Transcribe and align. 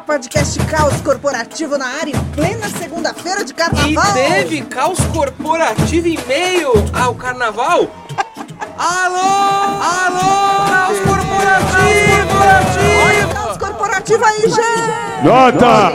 podcast 0.00 0.58
Caos 0.66 1.00
Corporativo 1.00 1.76
na 1.76 1.86
área 1.86 2.10
em 2.16 2.24
plena 2.34 2.68
segunda-feira 2.68 3.44
de 3.44 3.52
E 3.52 3.54
carnaval. 3.54 4.12
teve 4.14 4.62
caos 4.62 4.98
corporativo 5.12 6.08
em 6.08 6.18
meio 6.26 6.72
ao 6.92 7.14
carnaval? 7.14 7.80
Alô! 8.78 9.18
Alô! 9.82 10.70
Caos 10.70 10.98
corporativo! 11.00 12.38
Olha 13.06 13.26
o 13.26 13.34
caos 13.34 13.58
corporativo 13.58 14.24
aí, 14.24 14.40
gente! 14.42 15.24
Nota! 15.24 15.92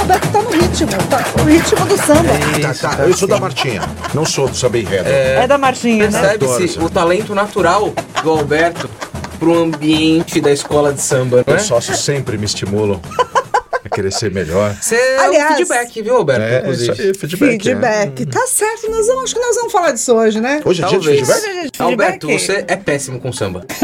O 0.00 0.04
Beto 0.04 0.28
tá 0.28 0.42
no 0.42 0.50
ritmo, 0.50 0.90
tá 1.08 1.24
no 1.38 1.44
ritmo 1.44 1.86
do 1.86 1.96
samba. 1.96 2.74
Tá, 2.80 2.96
tá, 2.96 3.02
eu 3.04 3.16
sou 3.16 3.28
da 3.28 3.38
Martinha, 3.38 3.82
não 4.12 4.24
sou 4.26 4.48
do 4.48 4.56
Saber 4.56 4.82
Enredo. 4.82 5.08
É, 5.08 5.46
da 5.46 5.56
Martinha, 5.56 6.10
né? 6.10 6.20
Percebe-se 6.36 6.64
Adoro, 6.76 6.86
o 6.86 6.90
talento 6.90 7.34
natural 7.34 7.92
do 8.22 8.30
Alberto 8.30 8.90
pro 9.40 9.58
ambiente 9.58 10.40
da 10.40 10.52
escola 10.52 10.92
de 10.92 11.00
samba, 11.00 11.42
não 11.46 11.54
é? 11.54 11.56
Os 11.56 11.62
sócios 11.64 11.98
sempre 11.98 12.36
me 12.38 12.44
estimulam 12.44 13.00
a 13.84 13.88
querer 13.88 14.12
ser 14.12 14.30
melhor. 14.30 14.76
Você 14.80 14.94
é 14.94 15.18
Aliás- 15.18 15.52
um 15.54 15.56
feedback, 15.56 16.02
viu, 16.02 16.16
Alberto? 16.16 16.42
É, 16.42 16.58
inclusive. 16.60 16.92
isso 16.92 17.02
aí, 17.02 17.14
feedback. 17.14 17.62
Feedback. 17.64 18.26
Tá 18.26 18.46
certo, 18.46 18.90
nós 18.90 19.06
vamos, 19.06 19.24
acho 19.24 19.34
que 19.34 19.40
nós 19.40 19.56
vamos 19.56 19.72
falar 19.72 19.92
disso 19.92 20.14
hoje, 20.14 20.40
né? 20.40 20.56
né? 20.56 20.62
Hoje 20.64 20.84
é 20.84 20.86
dia 20.86 20.98
de 20.98 21.04
Talvez. 21.06 21.26
feedback? 21.28 21.38
Hoje 21.42 21.48
é 21.48 21.62
dia 21.62 21.70
de 21.72 21.82
Alberto, 21.82 22.26
feedback. 22.28 22.46
você 22.46 22.64
é 22.68 22.76
péssimo 22.76 23.18
com 23.18 23.32
samba. 23.32 23.64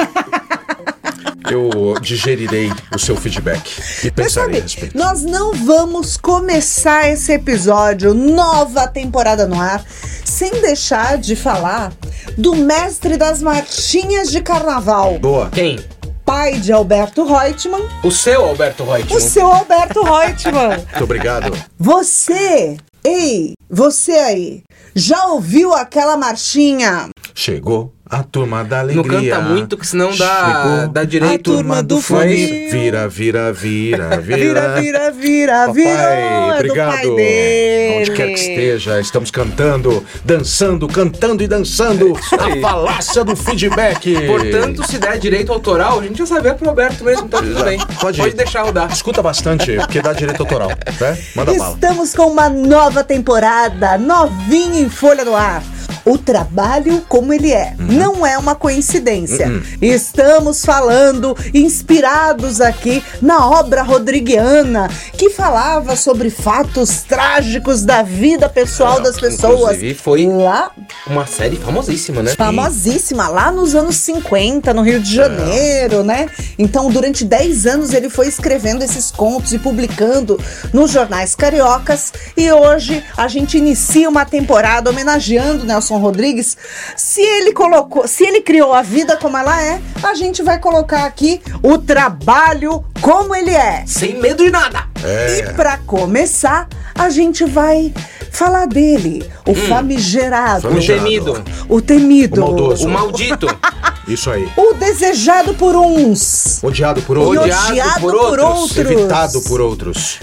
Eu 1.48 1.95
digerirei 2.00 2.73
o 2.92 2.98
seu 2.98 3.14
feedback 3.16 3.62
e 4.05 4.11
pensarei 4.11 4.59
a 4.59 4.62
respeito. 4.62 4.98
nós 4.98 5.23
não 5.23 5.52
vamos 5.52 6.16
começar 6.16 7.09
esse 7.09 7.33
episódio, 7.33 8.12
nova 8.12 8.88
temporada 8.88 9.47
no 9.47 9.61
ar, 9.61 9.84
sem 10.25 10.50
deixar 10.61 11.16
de 11.19 11.36
falar 11.36 11.92
do 12.36 12.54
mestre 12.54 13.16
das 13.16 13.42
marchinhas 13.42 14.30
de 14.30 14.40
carnaval, 14.40 15.18
Boa. 15.18 15.50
Quem? 15.50 15.78
pai 16.24 16.58
de 16.58 16.72
Alberto 16.72 17.24
Reutemann, 17.24 17.82
O 18.02 18.10
seu 18.10 18.44
Alberto 18.44 18.83
o 18.83 18.86
Reutemann. 18.92 19.20
seu 19.20 19.47
Alberto 19.47 20.02
Reutemann. 20.02 20.70
Muito 20.91 21.05
obrigado. 21.05 21.52
Você, 21.78 22.77
ei, 23.05 23.52
você 23.70 24.12
aí, 24.12 24.62
já 24.94 25.27
ouviu 25.27 25.72
aquela 25.72 26.16
marchinha? 26.16 27.08
Chegou 27.33 27.92
a 28.08 28.22
turma 28.22 28.62
da 28.62 28.84
Não 28.84 29.00
alegria. 29.02 29.34
canta 29.36 29.48
muito, 29.48 29.76
que 29.76 29.86
senão 29.86 30.14
dá, 30.16 30.62
Chegou 30.62 30.88
dá 30.92 31.04
direito. 31.04 31.50
a 31.50 31.54
turma 31.56 31.82
do 31.82 32.00
fone. 32.00 32.68
Vira, 32.70 33.08
vira, 33.08 33.52
vira, 33.52 34.16
vira. 34.20 34.20
Vira, 34.20 34.74
vira, 34.80 35.10
vira, 35.12 35.52
Papai, 35.66 35.72
vira. 35.74 35.90
é 35.90 36.48
do 36.48 36.54
obrigado. 36.54 37.12
Onde 37.12 38.10
quer 38.12 38.27
que 38.28 38.38
esteja, 38.40 39.00
estamos 39.00 39.30
cantando, 39.30 40.04
dançando, 40.24 40.86
cantando 40.86 41.42
e 41.42 41.48
dançando. 41.48 42.16
aí. 42.38 42.58
A 42.58 42.62
falácia 42.62 43.24
do 43.24 43.34
feedback. 43.34 44.14
Portanto, 44.27 44.86
se 44.86 44.98
der 44.98 45.18
direito 45.18 45.52
autoral, 45.52 45.98
a 45.98 46.02
gente 46.02 46.18
já 46.18 46.27
sabe 46.27 46.48
é 46.48 46.54
pro 46.54 46.68
Alberto 46.68 47.04
mesmo, 47.04 47.28
tá 47.28 47.38
tudo 47.38 47.64
bem. 47.64 47.78
Pode 48.00 48.18
Pode 48.18 48.34
deixar 48.36 48.62
rodar. 48.62 48.90
Escuta 48.92 49.20
bastante, 49.22 49.72
porque 49.77 50.00
dá 50.00 50.12
direito 50.12 50.40
autoral, 50.42 50.68
né? 51.00 51.18
Manda 51.34 51.52
bala. 51.54 51.74
Estamos 51.74 52.14
com 52.14 52.27
uma 52.30 52.48
nova 52.48 53.02
temporada, 53.02 53.98
novinha 53.98 54.80
em 54.80 54.88
folha 54.88 55.24
no 55.24 55.34
ar. 55.34 55.62
O 56.06 56.16
trabalho 56.16 57.02
como 57.08 57.32
ele 57.32 57.52
é, 57.52 57.74
Uhum. 57.78 57.86
não 57.88 58.24
é 58.26 58.38
uma 58.38 58.54
coincidência. 58.54 59.50
Estamos 59.82 60.64
falando, 60.64 61.36
inspirados 61.52 62.60
aqui 62.60 63.02
na 63.20 63.48
obra 63.48 63.82
rodriguiana, 63.82 64.88
que 65.18 65.30
falava 65.30 65.96
sobre 65.96 66.30
fatos 66.30 67.02
trágicos 67.02 67.82
da 67.82 68.02
vida 68.02 68.48
pessoal 68.48 68.98
É, 68.98 69.02
das 69.02 69.18
pessoas. 69.18 69.60
inclusive 69.77 69.94
foi- 69.94 70.27
lá 70.27 70.70
Uma 71.08 71.27
série 71.27 71.56
famosíssima, 71.56 72.22
né? 72.22 72.34
famosíssima 72.36 73.28
lá 73.28 73.50
nos 73.50 73.74
anos 73.74 73.96
50, 73.96 74.72
no 74.72 74.82
Rio 74.82 75.00
de 75.00 75.12
Janeiro, 75.14 76.02
né? 76.04 76.28
Então, 76.58 76.90
durante 76.90 77.24
10 77.24 77.66
anos 77.66 77.92
ele 77.92 78.08
foi 78.08 78.28
escrevendo 78.28 78.82
esses 78.82 79.10
contos 79.10 79.52
e 79.52 79.58
publicando 79.58 80.38
nos 80.72 80.92
jornais 80.92 81.34
cariocas. 81.34 82.12
E 82.36 82.50
hoje 82.52 83.02
a 83.16 83.27
gente 83.28 83.58
inicia 83.58 84.08
uma 84.08 84.24
temporada 84.24 84.89
homenageando 84.90 85.64
Nelson 85.64 85.95
Rodrigues. 85.98 86.57
Se 86.96 87.20
ele 87.20 87.52
colocou, 87.52 88.07
se 88.07 88.24
ele 88.24 88.40
criou 88.40 88.73
a 88.73 88.83
vida 88.83 89.17
como 89.17 89.36
ela 89.36 89.61
é, 89.62 89.80
a 90.02 90.14
gente 90.14 90.42
vai 90.42 90.58
colocar 90.58 91.05
aqui 91.05 91.40
o 91.62 91.79
trabalho 91.79 92.84
como 93.01 93.34
ele 93.34 93.51
é. 93.52 93.84
Sem 93.86 94.20
medo 94.20 94.45
de 94.45 94.51
nada. 94.51 94.86
É. 95.05 95.39
E 95.51 95.52
pra 95.55 95.79
começar, 95.79 96.68
a 96.95 97.08
gente 97.11 97.45
vai 97.45 97.92
falar 98.30 98.67
dele, 98.67 99.29
o 99.46 99.55
famigerado, 99.55 100.67
O 100.68 100.70
Famigerado. 100.70 101.05
temido. 101.05 101.45
o 101.68 101.80
temido, 101.80 102.40
O 102.42 102.45
maldoso. 102.46 102.86
O 102.86 102.90
maldito. 102.90 103.46
Isso 104.07 104.30
aí. 104.30 104.48
o 104.57 104.73
desejado 104.74 105.55
por 105.55 105.74
uns. 105.74 106.63
Odiado 106.63 107.02
por 107.02 107.18
outros. 107.18 107.42
Odiado 107.45 107.70
odiado 107.73 108.01
por 108.01 108.13
por 108.13 108.20
outros, 108.20 108.48
outros. 108.61 108.78
Evitado 108.78 109.40
por 109.42 109.61
outros. 109.61 110.20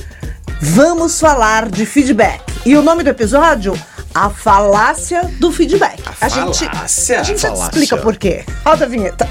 Vamos 0.61 1.19
falar 1.19 1.69
de 1.69 1.85
feedback. 1.85 2.41
E 2.66 2.78
o 2.78 2.81
nome 2.81 3.03
do 3.03 3.09
episódio? 3.09 3.78
A 4.13 4.29
falácia 4.29 5.24
do 5.40 5.51
feedback. 5.51 6.01
A 6.22 6.29
gente, 6.29 6.66
falácia? 6.66 7.19
a 7.19 7.24
gente 7.24 7.41
já 7.41 7.50
te 7.50 7.56
Falácia. 7.57 7.63
explica 7.79 7.97
por 7.97 8.16
quê. 8.16 8.46
Roda 8.63 8.85
a 8.85 8.88
vinheta. 8.88 9.28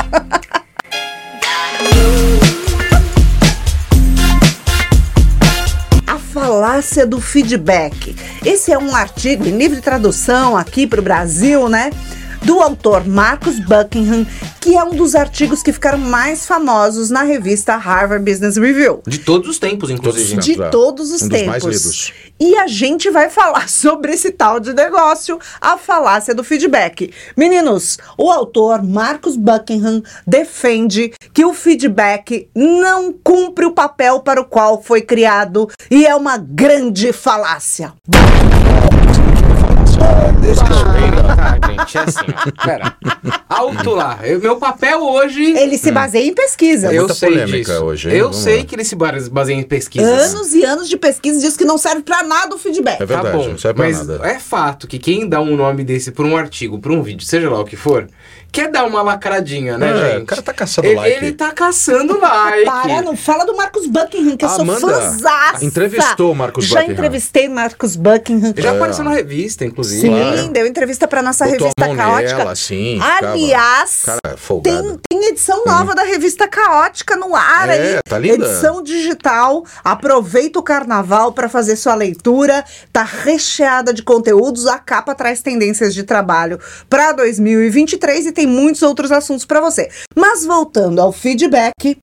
A 6.07 6.19
falácia 6.19 7.07
do 7.07 7.21
feedback. 7.21 8.15
Esse 8.45 8.73
é 8.73 8.79
um 8.79 8.95
artigo 8.95 9.47
em 9.47 9.57
livre 9.57 9.81
tradução 9.81 10.57
aqui 10.57 10.87
para 10.87 11.01
o 11.01 11.03
Brasil, 11.03 11.69
né? 11.69 11.91
Do 12.43 12.61
autor 12.61 13.07
Marcus 13.07 13.61
Buckingham, 13.61 14.27
que 14.63 14.77
é 14.77 14.85
um 14.85 14.95
dos 14.95 15.17
artigos 15.17 15.61
que 15.61 15.73
ficaram 15.73 15.99
mais 15.99 16.47
famosos 16.47 17.11
na 17.11 17.25
revista 17.25 17.75
Harvard 17.75 18.25
Business 18.25 18.57
Review. 18.57 19.03
De 19.05 19.19
todos 19.19 19.49
os 19.51 19.59
tempos, 19.59 19.91
inclusive. 19.91 20.35
Todos 20.35 20.45
De 20.47 20.63
é. 20.63 20.69
todos 20.69 21.11
os 21.11 21.23
Um 21.23 21.29
dos 21.29 21.37
tempos. 21.37 21.49
mais 21.49 21.65
lidos. 21.65 22.13
E 22.39 22.57
a 22.57 22.69
gente 22.69 23.11
vai 23.11 23.29
falar 23.29 23.67
sobre 23.69 24.13
esse 24.13 24.31
tal 24.31 24.61
de 24.61 24.73
negócio, 24.73 25.41
a 25.61 25.77
falácia 25.77 26.33
do 26.33 26.45
feedback. 26.45 27.13
Meninos, 27.37 27.99
o 28.17 28.31
autor 28.31 28.85
Marcus 28.85 29.35
Buckingham 29.35 30.01
defende 30.25 31.13
que 31.35 31.45
o 31.45 31.53
feedback 31.53 32.49
não 32.55 33.13
cumpre 33.13 33.67
o 33.67 33.73
papel 33.73 34.21
para 34.21 34.41
o 34.41 34.45
qual 34.45 34.81
foi 34.81 35.01
criado 35.01 35.69
e 35.91 36.07
é 36.07 36.15
uma 36.15 36.39
grande 36.39 37.13
falácia. 37.13 37.95
Tá, 40.23 41.69
gente, 41.69 41.99
é 41.99 42.01
assim. 42.01 42.27
ó. 42.29 42.65
Pera. 42.65 42.95
Alto 43.49 43.91
lá. 43.91 44.19
Eu- 44.23 44.41
meu 44.41 44.57
papel 44.57 45.01
hoje. 45.03 45.43
Ele 45.57 45.77
se 45.79 45.91
baseia 45.91 46.27
em 46.27 46.35
pesquisa. 46.35 46.93
É 46.93 46.99
eu 46.99 47.09
sei 47.09 47.31
polêmica 47.31 47.73
disso. 47.73 47.85
hoje, 47.85 48.09
hein? 48.11 48.17
Eu 48.17 48.25
Vamos 48.27 48.39
sei 48.43 48.59
lá. 48.59 48.65
que 48.65 48.75
ele 48.75 48.85
se 48.85 48.95
base- 48.95 49.31
baseia 49.31 49.57
em 49.57 49.63
pesquisas. 49.63 50.35
Anos 50.35 50.55
e 50.55 50.65
anos 50.65 50.89
de 50.89 50.97
pesquisa 50.97 51.41
diz 51.41 51.57
que 51.57 51.65
não 51.65 51.79
serve 51.79 52.03
pra 52.03 52.23
nada 52.23 52.55
o 52.55 52.59
feedback. 52.59 53.01
É 53.01 53.07
verdade, 53.07 53.31
tá 53.33 53.37
bom, 53.39 53.49
não 53.49 53.59
serve 53.59 53.75
pra 53.77 53.87
mas 53.87 54.07
nada. 54.07 54.27
é 54.27 54.39
fato 54.39 54.87
que 54.87 54.99
quem 54.99 55.29
dá 55.29 55.41
um 55.41 55.57
nome 55.57 55.85
desse 55.85 56.11
por 56.13 56.25
um 56.27 56.37
artigo, 56.37 56.79
por 56.79 56.93
um 56.93 57.03
vídeo, 57.03 57.25
seja 57.27 57.51
lá 57.51 57.61
o 57.61 57.65
que 57.65 57.77
for, 57.77 58.07
quer 58.53 58.71
dar 58.71 58.85
uma 58.85 59.01
lacradinha, 59.03 59.79
né, 59.79 59.91
É, 59.91 60.13
gente? 60.13 60.23
o 60.25 60.27
cara 60.27 60.43
tá 60.43 60.53
caçando 60.53 60.87
ele, 60.89 60.97
like. 60.97 61.17
Ele 61.17 61.33
tá 61.33 61.51
caçando 61.53 62.19
like. 62.21 62.65
Para, 62.65 63.03
não 63.03 63.17
fala 63.17 63.45
do 63.45 63.57
Marcus 63.57 63.87
Buckingham, 63.87 64.37
que 64.37 64.45
eu 64.45 64.49
sou 64.51 64.67
fãzaça. 64.67 65.65
entrevistou 65.65 66.33
o 66.33 66.35
Marcus 66.35 66.67
Já 66.67 66.77
Buckingham. 66.81 66.93
entrevistei 66.95 67.49
Marcus 67.49 67.97
Buckingham. 67.97 68.53
Já 68.57 68.73
É. 68.73 68.77
apareceu 68.77 69.05
na 69.05 69.11
revista, 69.13 69.65
inclusive. 69.65 70.03
Sim, 70.03 70.11
Claro. 70.11 70.49
deu 70.49 70.67
entrevista 70.67 71.09
pra 71.09 71.23
nossa 71.23 71.45
Botou 71.47 71.67
a 71.67 71.69
revista 71.69 71.87
mão 71.87 71.97
caótica. 71.97 72.37
nela, 72.39 72.53
assim, 72.53 73.01
ficava- 73.03 73.33
Aliás, 73.33 74.03
Cara, 74.05 74.21
é 74.25 74.61
tem, 74.63 75.01
tem 75.09 75.25
edição 75.29 75.65
nova 75.65 75.95
da 75.95 76.03
revista 76.03 76.47
caótica 76.47 77.17
no 77.17 77.35
ar 77.35 77.69
É, 77.71 77.73
aí. 77.97 78.03
tá 78.03 78.19
linda. 78.19 78.45
Edição 78.47 78.83
digital. 78.83 79.65
Aproveita 79.83 80.59
o 80.59 80.63
carnaval 80.63 81.33
pra 81.33 81.49
fazer 81.49 81.77
sua 81.77 81.95
leitura. 81.95 82.65
Tá 82.93 83.03
recheada 83.03 83.93
de 83.95 84.03
conteúdos. 84.03 84.67
A 84.67 84.79
capa 84.79 85.15
traz 85.15 85.41
tendências 85.41 85.95
de 85.95 86.03
trabalho 86.03 86.59
pra 86.91 87.13
2023 87.13 88.27
e 88.27 88.33
tem 88.33 88.42
muitos 88.47 88.83
outros 88.83 89.11
assuntos 89.13 89.45
pra 89.45 89.61
você. 89.61 89.89
Mas 90.17 90.45
voltando 90.45 91.01
ao 91.01 91.13
feedback, 91.13 91.97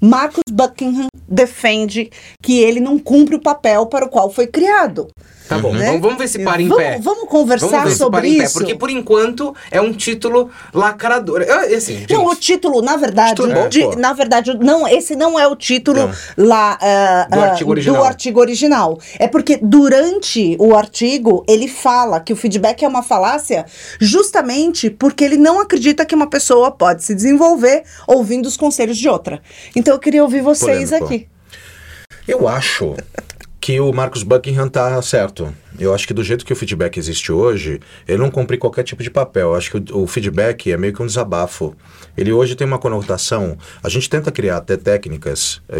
Marcus 0.00 0.42
Buckingham 0.50 1.06
defende 1.28 2.10
que 2.42 2.58
ele 2.60 2.80
não 2.80 2.98
cumpre 2.98 3.34
o 3.36 3.40
papel 3.40 3.86
para 3.86 4.04
o 4.06 4.08
qual 4.08 4.30
foi 4.30 4.46
criado. 4.46 5.08
Tá 5.48 5.58
bom, 5.58 5.72
Né? 5.72 5.86
vamos, 5.86 6.02
vamos 6.02 6.18
ver 6.18 6.28
se 6.28 6.38
para 6.40 6.60
em 6.60 6.68
vamos, 6.68 6.84
pé. 6.84 6.98
Vamos 7.00 7.26
conversar 7.26 7.68
Vamos 7.68 7.84
ver 7.84 7.90
se 7.92 7.96
sobre 7.96 8.20
para 8.20 8.28
em 8.28 8.36
pé, 8.38 8.44
isso. 8.44 8.52
porque 8.58 8.74
por 8.74 8.90
enquanto 8.90 9.54
é 9.70 9.80
um 9.80 9.94
título 9.94 10.50
lacrador. 10.74 11.40
Assim, 11.74 12.04
Não, 12.10 12.26
o 12.26 12.36
título, 12.36 12.82
na 12.82 12.96
verdade, 12.98 13.30
Título 13.30 13.54
bom, 13.54 13.66
de- 13.68 13.80
pô. 13.82 13.96
na 13.96 14.12
verdade, 14.12 14.52
não, 14.58 14.86
esse 14.86 15.16
não 15.16 15.38
é 15.40 15.46
o 15.48 15.56
título 15.56 16.00
Não. 16.00 16.12
lá 16.36 16.78
ah, 16.82 17.26
Do 17.30 17.40
ah, 17.40 17.44
artigo 17.44 17.70
original. 17.70 17.96
do 17.96 18.04
artigo 18.04 18.40
original. 18.40 18.98
É 19.18 19.26
porque 19.26 19.58
durante 19.62 20.54
o 20.60 20.76
artigo 20.76 21.42
ele 21.48 21.66
fala 21.66 22.20
que 22.20 22.32
o 22.32 22.36
feedback 22.36 22.82
é 22.84 22.88
uma 22.88 23.02
falácia, 23.02 23.64
justamente 23.98 24.90
porque 24.90 25.24
ele 25.24 25.38
não 25.38 25.60
acredita 25.60 26.04
que 26.04 26.14
uma 26.14 26.26
pessoa 26.28 26.70
pode 26.70 27.02
se 27.04 27.14
desenvolver 27.14 27.84
ouvindo 28.06 28.44
os 28.44 28.56
conselhos 28.56 28.98
de 28.98 29.08
outra. 29.08 29.40
Então 29.74 29.87
eu 29.90 29.98
queria 29.98 30.22
ouvir 30.22 30.42
vocês 30.42 30.90
Polêmico. 30.90 31.14
aqui. 31.14 31.28
Eu 32.26 32.46
acho 32.46 32.94
que 33.60 33.80
o 33.80 33.92
Marcus 33.92 34.22
Buckingham 34.22 34.68
tá 34.68 35.00
certo. 35.02 35.54
Eu 35.78 35.92
acho 35.94 36.06
que 36.06 36.14
do 36.14 36.22
jeito 36.22 36.44
que 36.44 36.52
o 36.52 36.56
feedback 36.56 36.96
existe 36.98 37.32
hoje, 37.32 37.80
ele 38.06 38.18
não 38.18 38.30
cumpre 38.30 38.56
qualquer 38.56 38.82
tipo 38.84 39.02
de 39.02 39.10
papel. 39.10 39.48
Eu 39.50 39.54
acho 39.54 39.70
que 39.70 39.92
o, 39.92 40.02
o 40.02 40.06
feedback 40.06 40.70
é 40.70 40.76
meio 40.76 40.92
que 40.92 41.02
um 41.02 41.06
desabafo. 41.06 41.74
Ele 42.16 42.32
hoje 42.32 42.54
tem 42.54 42.66
uma 42.66 42.78
conotação. 42.78 43.56
A 43.82 43.88
gente 43.88 44.08
tenta 44.08 44.30
criar 44.32 44.56
até 44.58 44.76
técnicas 44.76 45.60
e. 45.76 45.78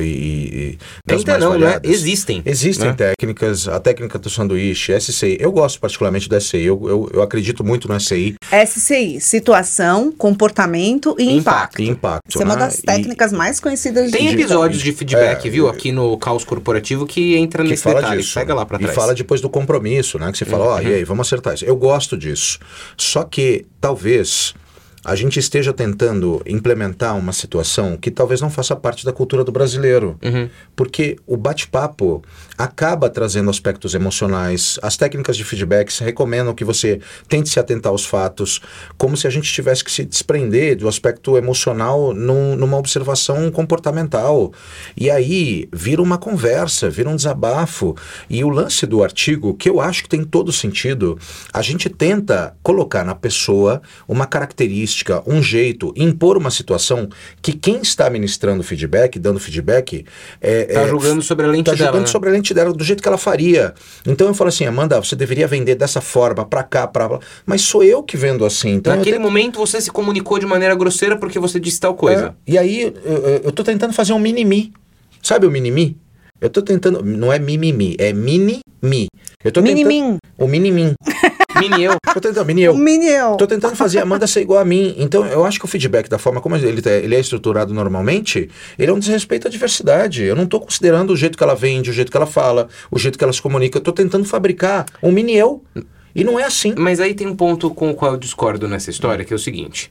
e 0.75 0.79
Tenta 1.07 1.33
mais 1.33 1.43
não, 1.45 1.53
né? 1.55 1.59
variadas. 1.67 1.91
Existem. 1.91 2.43
Existem 2.45 2.89
né? 2.89 2.95
técnicas, 2.95 3.67
a 3.69 3.81
técnica 3.81 4.19
do 4.19 4.29
sanduíche, 4.31 4.93
SCI. 5.01 5.37
Eu 5.41 5.51
gosto 5.53 5.81
particularmente 5.81 6.29
do 6.29 6.41
SCI. 6.41 6.65
Eu, 6.65 6.81
eu, 6.89 7.11
eu 7.15 7.23
acredito 7.23 7.65
muito 7.65 7.89
no 7.89 7.99
SCI 7.99 8.35
SCI, 8.67 9.21
situação, 9.21 10.13
comportamento 10.13 11.15
e 11.19 11.33
Impacto. 11.37 11.81
impacto. 11.81 11.83
e 11.83 11.89
impacto. 11.89 12.23
Essa 12.29 12.43
é 12.43 12.45
uma 12.45 12.55
né? 12.55 12.61
das 12.61 12.79
E- 12.79 12.83
técnicas 12.83 13.33
mais 13.33 13.59
conhecidas 13.61 14.11
Tem 14.11 14.29
de 14.29 14.35
episódios 14.35 14.81
de 14.83 14.93
feedback, 14.93 15.47
É, 15.47 15.51
viu, 15.51 15.69
aqui 15.69 15.93
no 15.93 16.17
Caos 16.19 16.45
Corporativo 16.45 17.07
que 17.07 17.37
entra 17.37 17.63
que 17.63 17.71
nesse 17.71 17.83
fala 17.83 18.01
detalhe. 18.01 18.21
disso. 18.23 18.35
Pega 18.35 18.55
lá 18.55 18.65
pra 18.65 18.77
e 18.79 18.81
trás. 18.83 18.95
fala 18.95 19.15
depois 19.15 19.41
do 19.41 19.49
compromisso, 19.49 19.78
né? 20.19 20.31
Que 20.33 20.39
você 20.39 20.45
fala, 20.45 20.65
ó, 20.65 20.81
e 20.81 20.87
aí, 20.87 21.05
vamos 21.05 21.27
acertar 21.27 21.55
isso. 21.55 21.65
Eu 21.65 21.77
gosto 21.77 22.17
disso. 22.17 22.59
Só 22.97 23.25
que 23.25 23.67
talvez 23.81 24.55
a 25.05 25.15
gente 25.15 25.39
esteja 25.39 25.73
tentando 25.73 26.43
implementar 26.47 27.17
uma 27.17 27.33
situação 27.33 27.97
que 27.97 28.11
talvez 28.11 28.41
não 28.41 28.51
faça 28.51 28.75
parte 28.77 29.05
da 29.05 29.13
cultura 29.13 29.45
do 29.45 29.53
brasileiro. 29.53 30.19
Uhum. 30.23 30.49
Porque 30.75 31.17
o 31.27 31.37
bate-papo 31.37 32.23
acaba 32.57 33.09
trazendo 33.09 33.49
aspectos 33.51 33.95
emocionais. 33.95 34.79
As 34.83 34.97
técnicas 34.97 35.37
de 35.37 35.45
feedbacks 35.45 35.99
recomendam 35.99 36.55
que 36.55 36.65
você 36.65 37.01
tente 37.29 37.49
se 37.49 37.61
atentar 37.61 37.93
aos 37.93 38.05
fatos, 38.05 38.61
como 38.97 39.17
se 39.17 39.27
a 39.27 39.31
gente 39.31 39.53
tivesse 39.53 39.85
que 39.85 39.91
se 39.93 40.05
desprender 40.05 40.77
do 40.77 40.89
aspecto 40.89 41.37
emocional 41.37 42.13
num- 42.13 42.57
numa 42.57 42.77
observação 42.77 43.51
comportamental. 43.51 44.53
E 44.97 45.11
aí 45.11 45.69
vira 45.73 46.03
uma 46.03 46.19
conversa, 46.19 46.91
vira 46.91 47.09
um 47.09 47.17
desabafo. 47.17 47.97
E 48.29 48.43
o 48.45 48.49
lance 48.49 48.85
do 48.87 49.03
artigo, 49.05 49.55
que 49.55 49.71
eu 49.71 49.81
acho 49.81 50.03
que 50.03 50.09
tem 50.09 50.25
todo 50.25 50.53
sentido, 50.53 51.19
a 51.53 51.63
gente 51.63 51.89
tenta 51.89 52.57
colocar 52.63 53.05
na 53.05 53.15
pessoa 53.15 53.81
uma 54.07 54.27
característica, 54.27 54.89
um 55.27 55.43
jeito, 55.43 55.93
impor 55.97 56.37
uma 56.37 56.51
situação 56.51 57.09
que 57.43 57.53
quem 57.53 57.81
está 57.81 58.09
ministrando 58.11 58.63
feedback, 58.63 59.19
dando 59.19 59.39
feedback, 59.39 60.05
é, 60.41 60.65
Tá 60.65 60.81
é, 60.83 60.89
julgando 60.89 61.23
sobre 61.23 61.47
a 61.47 61.49
lente 61.49 61.67
tá 61.67 61.73
dela, 61.73 61.85
julgando 61.87 62.01
né? 62.05 62.07
sobre 62.07 62.29
a 62.29 62.33
lente 62.33 62.53
dela 62.55 62.73
do 62.73 62.85
jeito 62.85 63.03
que 63.03 63.09
ela 63.09 63.19
faria. 63.19 63.75
Então 64.07 64.27
eu 64.27 64.35
falo 64.35 64.49
assim, 64.49 64.65
Amanda, 64.67 65.01
você 65.01 65.15
deveria 65.17 65.47
vender 65.47 65.75
dessa 65.75 66.01
forma, 66.01 66.45
pra 66.45 66.63
cá, 66.63 66.87
pra 66.87 67.07
lá. 67.07 67.19
Mas 67.47 67.63
sou 67.63 67.83
eu 67.85 68.03
que 68.03 68.17
vendo 68.17 68.45
assim. 68.45 68.71
Então 68.75 68.95
Naquele 68.97 69.19
momento 69.19 69.59
você 69.59 69.81
se 69.81 69.91
comunicou 69.91 70.39
de 70.39 70.47
maneira 70.47 70.75
grosseira 70.75 71.17
porque 71.17 71.39
você 71.39 71.59
disse 71.61 71.81
tal 71.81 71.95
coisa. 71.95 72.35
É, 72.47 72.53
e 72.53 72.59
aí 72.59 72.83
eu, 72.83 72.93
eu- 73.05 73.41
eu 73.45 73.53
tô 73.53 73.63
tentando 73.65 73.93
fazer 73.93 74.13
um 74.13 74.19
mini-mi. 74.19 74.73
Sabe 75.23 75.47
o 75.47 75.51
mini-mi? 75.51 75.97
Eu 76.41 76.51
tô 76.51 76.63
tentando. 76.63 77.03
Não 77.05 77.33
é 77.33 77.39
mimimi, 77.39 77.97
é 77.99 78.13
mini-mi. 78.13 79.09
Eu 79.45 79.53
tô 79.53 79.61
tentando. 79.63 79.77
Mini-min. 79.87 80.19
O 80.39 80.47
mini-min. 80.47 80.95
Mini 81.59 81.83
eu. 81.83 81.97
Tô 82.15 82.21
tentando, 82.21 82.47
mini 82.47 82.63
eu. 82.63 82.77
Mini 82.77 83.07
eu. 83.09 83.35
Tô 83.37 83.45
tentando 83.45 83.75
fazer 83.75 83.99
a 83.99 84.03
Amanda 84.03 84.29
ser 84.29 84.43
igual 84.43 84.61
a 84.61 84.65
mim. 84.65 84.95
Então, 84.97 85.27
eu 85.27 85.45
acho 85.45 85.59
que 85.59 85.65
o 85.65 85.69
feedback, 85.69 86.09
da 86.09 86.17
forma 86.17 86.41
como 86.41 86.55
ele, 86.55 86.81
tá- 86.81 86.93
ele 86.93 87.17
é 87.17 87.19
estruturado 87.19 87.75
normalmente, 87.75 88.49
ele 88.79 88.91
é 88.93 88.95
um 88.95 88.99
desrespeito 88.99 89.49
à 89.49 89.51
diversidade. 89.51 90.23
Eu 90.23 90.37
não 90.37 90.47
tô 90.47 90.61
considerando 90.61 91.13
o 91.13 91.17
jeito 91.17 91.37
que 91.37 91.43
ela 91.43 91.57
vende, 91.57 91.91
o 91.91 91.93
jeito 91.93 92.13
que 92.13 92.17
ela 92.17 92.27
fala, 92.27 92.69
o 92.93 92.99
jeito 92.99 93.19
que 93.19 93.25
ela 93.25 93.33
se 93.33 93.43
comunica. 93.43 93.79
Eu 93.79 93.83
tô 93.83 93.93
tentando 93.93 94.25
fabricar 94.25 94.87
um 95.03 95.11
mini 95.11 95.37
eu. 95.37 95.61
E 96.15 96.23
não 96.23 96.39
é 96.39 96.45
assim. 96.45 96.75
Mas 96.79 97.01
aí 97.01 97.13
tem 97.13 97.27
um 97.27 97.35
ponto 97.35 97.71
com 97.71 97.91
o 97.91 97.95
qual 97.95 98.13
eu 98.13 98.19
discordo 98.19 98.69
nessa 98.69 98.91
história, 98.91 99.25
que 99.25 99.33
é 99.33 99.37
o 99.37 99.39
seguinte. 99.39 99.91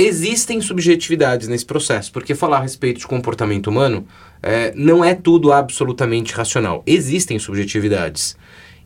Existem 0.00 0.60
subjetividades 0.62 1.46
nesse 1.46 1.66
processo, 1.66 2.10
porque 2.10 2.34
falar 2.34 2.56
a 2.58 2.62
respeito 2.62 3.00
de 3.00 3.06
comportamento 3.06 3.66
humano 3.66 4.06
é, 4.42 4.72
não 4.74 5.04
é 5.04 5.14
tudo 5.14 5.52
absolutamente 5.52 6.32
racional. 6.32 6.82
Existem 6.86 7.38
subjetividades. 7.38 8.34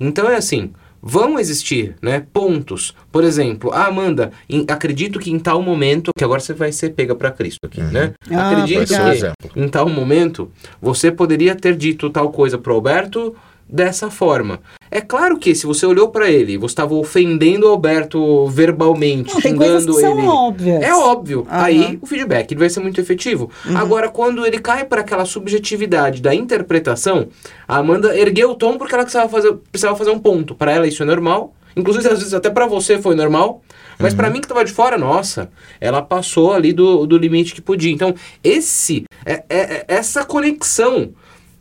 Então 0.00 0.28
é 0.28 0.34
assim, 0.34 0.72
vão 1.00 1.38
existir 1.38 1.94
né, 2.02 2.26
pontos. 2.32 2.94
Por 3.12 3.22
exemplo, 3.22 3.70
ah, 3.72 3.87
Amanda, 3.87 4.32
em- 4.49 4.64
acredito 4.69 5.20
que 5.20 5.31
em 5.31 5.38
tal 5.38 5.62
momento, 5.62 6.11
que 6.16 6.25
agora 6.25 6.40
você 6.40 6.52
vai 6.52 6.72
ser 6.72 6.90
pega 6.90 7.14
para 7.14 7.31
Cristo 7.31 7.60
aqui, 7.64 7.81
né? 7.81 8.12
Ah, 8.32 8.50
acredito 8.50 8.93
Vai 8.93 9.17
ser 9.17 9.32
um 9.55 9.64
em 9.64 9.69
tal 9.69 9.88
momento, 9.88 10.50
você 10.82 11.12
poderia 11.12 11.55
ter 11.55 11.76
dito 11.76 12.10
tal 12.10 12.32
coisa 12.32 12.58
pro 12.58 12.75
Alberto 12.75 13.37
dessa 13.69 14.11
forma. 14.11 14.61
É 14.90 15.00
claro 15.00 15.38
que 15.38 15.55
se 15.55 15.66
você 15.66 15.84
olhou 15.87 16.08
pra 16.08 16.31
ele, 16.31 16.56
você 16.56 16.72
estava 16.72 16.94
ofendendo 16.94 17.66
o 17.66 17.70
Alberto 17.70 18.46
verbalmente, 18.46 19.32
Não, 19.34 19.40
xingando 19.40 19.99
ele. 19.99 20.26
óbvias. 20.26 20.82
É 20.82 20.94
óbvio. 20.94 21.46
Aham. 21.50 21.62
Aí 21.64 21.99
o 22.00 22.06
feedback 22.06 22.52
ele 22.52 22.61
vai 22.61 22.70
ser 22.70 22.81
muito 22.81 23.00
efetivo. 23.00 23.50
Uhum. 23.66 23.76
Agora, 23.76 24.08
quando 24.08 24.46
ele 24.46 24.58
cai 24.58 24.84
para 24.84 25.00
aquela 25.00 25.25
subjetividade 25.25 26.22
da 26.22 26.34
interpretação, 26.34 27.28
a 27.66 27.78
Amanda 27.78 28.16
ergueu 28.16 28.50
o 28.50 28.55
tom 28.55 28.78
porque 28.78 28.94
ela 28.94 29.02
precisava 29.05 29.28
fazer, 29.28 29.52
precisava 29.72 29.96
fazer 29.96 30.10
um 30.10 30.19
ponto. 30.19 30.55
Para 30.55 30.70
ela 30.72 30.87
isso 30.87 31.02
é 31.02 31.06
normal. 31.06 31.55
Inclusive, 31.76 32.06
às 32.08 32.19
vezes, 32.20 32.32
até 32.34 32.49
para 32.50 32.67
você 32.67 32.99
foi 33.02 33.17
normal. 33.17 33.60
Mas 33.99 34.12
Uhum. 34.12 34.17
pra 34.17 34.31
mim 34.31 34.40
que 34.40 34.46
tava 34.46 34.64
de 34.64 34.72
fora, 34.72 34.96
nossa, 34.96 35.50
ela 35.81 36.00
passou 36.02 36.52
ali 36.52 36.72
do, 36.72 37.05
do 37.06 37.17
limite 37.19 37.52
que 37.55 37.60
podia. 37.60 37.93
Então, 37.93 38.14
esse 38.44 39.05
é, 39.26 39.32
é- 39.32 39.44
é 39.49 39.84
essa 39.88 40.25
conexão, 40.25 41.10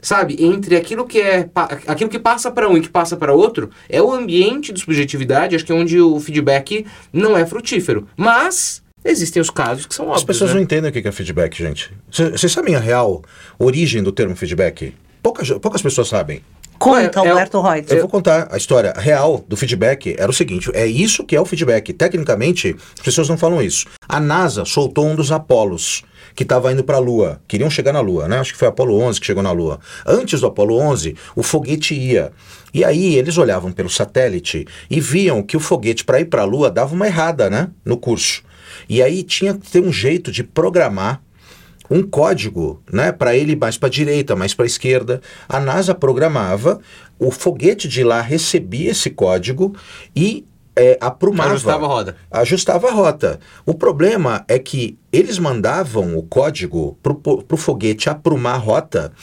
sabe, 0.03 0.35
entre 0.39 0.75
aquilo 0.75 1.07
que 1.07 1.19
é 1.19 1.49
aquilo 1.87 2.09
que 2.09 2.19
passa 2.19 2.51
para 2.51 2.69
um 2.69 2.77
e 2.77 2.81
que 2.81 2.89
passa 2.89 3.17
para 3.17 3.33
outro, 3.33 3.71
é 3.89 4.01
o 4.01 4.11
ambiente 4.11 4.71
de 4.71 4.79
subjetividade, 4.79 5.55
acho 5.55 5.65
que 5.65 5.71
é 5.71 5.75
onde 5.75 5.99
o 5.99 6.19
feedback 6.19 6.85
não 7.11 7.35
é 7.35 7.45
frutífero. 7.45 8.07
Mas 8.15 8.83
existem 9.03 9.41
os 9.41 9.49
casos 9.49 9.85
que 9.85 9.95
são 9.95 10.05
As 10.05 10.11
óbvios. 10.11 10.25
pessoas 10.25 10.51
né? 10.51 10.57
não 10.57 10.63
entendem 10.63 10.89
o 10.89 10.93
que 10.93 11.07
é 11.07 11.11
feedback, 11.11 11.57
gente. 11.57 11.91
Vocês 12.11 12.51
sabem 12.51 12.75
a 12.75 12.79
real 12.79 13.23
origem 13.57 14.03
do 14.03 14.11
termo 14.11 14.35
feedback? 14.35 14.93
Poucas, 15.21 15.49
poucas 15.51 15.81
pessoas 15.81 16.09
sabem. 16.09 16.41
Conta, 16.79 17.19
É- 17.21 17.29
Alberto 17.29 17.61
Reuter. 17.61 17.97
Eu 17.97 18.01
vou 18.01 18.09
contar 18.09 18.47
a 18.51 18.57
história 18.57 18.93
real 18.97 19.43
do 19.47 19.55
feedback. 19.55 20.15
Era 20.17 20.29
o 20.29 20.33
seguinte: 20.33 20.69
é 20.73 20.85
isso 20.85 21.23
que 21.23 21.35
é 21.35 21.39
o 21.41 21.45
feedback. 21.45 21.93
Tecnicamente, 21.93 22.75
as 22.97 23.03
pessoas 23.03 23.29
não 23.29 23.37
falam 23.37 23.61
isso. 23.61 23.85
A 24.07 24.19
NASA 24.19 24.65
soltou 24.65 25.07
um 25.07 25.15
dos 25.15 25.31
Apolos 25.31 26.03
que 26.35 26.43
estava 26.43 26.71
indo 26.71 26.83
para 26.83 26.97
a 26.97 26.99
Lua. 26.99 27.39
Queriam 27.47 27.69
chegar 27.69 27.93
na 27.93 27.99
Lua, 28.01 28.27
né? 28.27 28.39
Acho 28.39 28.53
que 28.53 28.57
foi 28.59 28.67
Apolo 28.67 28.99
11 28.99 29.19
que 29.19 29.25
chegou 29.25 29.43
na 29.43 29.51
Lua. 29.51 29.79
Antes 30.05 30.41
do 30.41 30.47
Apolo 30.47 30.77
11, 30.77 31.15
o 31.35 31.43
foguete 31.43 31.93
ia. 31.93 32.31
E 32.73 32.83
aí 32.83 33.15
eles 33.15 33.37
olhavam 33.37 33.71
pelo 33.71 33.89
satélite 33.89 34.65
e 34.89 34.99
viam 34.99 35.43
que 35.43 35.55
o 35.55 35.59
foguete 35.59 36.03
para 36.03 36.19
ir 36.19 36.25
para 36.25 36.41
a 36.41 36.45
Lua 36.45 36.71
dava 36.71 36.95
uma 36.95 37.05
errada, 37.05 37.49
né? 37.51 37.69
No 37.85 37.97
curso. 37.97 38.41
E 38.89 39.01
aí 39.03 39.21
tinha 39.21 39.53
que 39.53 39.69
ter 39.69 39.79
um 39.81 39.91
jeito 39.93 40.31
de 40.31 40.43
programar 40.43 41.21
um 41.93 42.01
código, 42.01 42.81
né, 42.91 43.11
para 43.11 43.35
ele 43.35 43.55
mais 43.55 43.77
para 43.77 43.87
direita, 43.87 44.35
mais 44.35 44.53
para 44.53 44.65
esquerda. 44.65 45.21
A 45.47 45.59
NASA 45.59 45.93
programava, 45.93 46.79
o 47.19 47.29
foguete 47.29 47.87
de 47.87 48.03
lá 48.03 48.19
recebia 48.19 48.91
esse 48.91 49.11
código 49.11 49.75
e 50.15 50.45
é, 50.75 50.97
aprumava. 50.99 51.51
Ajustava 51.51 51.85
a 51.85 51.87
roda. 51.87 52.15
Ajustava 52.31 52.87
a 52.87 52.91
rota. 52.91 53.39
O 53.63 53.75
problema 53.75 54.43
é 54.47 54.57
que 54.57 54.97
eles 55.11 55.37
mandavam 55.37 56.17
o 56.17 56.23
código 56.23 56.97
para 57.03 57.13
o 57.13 57.57
foguete 57.57 58.09
aprumar 58.09 58.55
a 58.55 58.57
rota, 58.57 59.13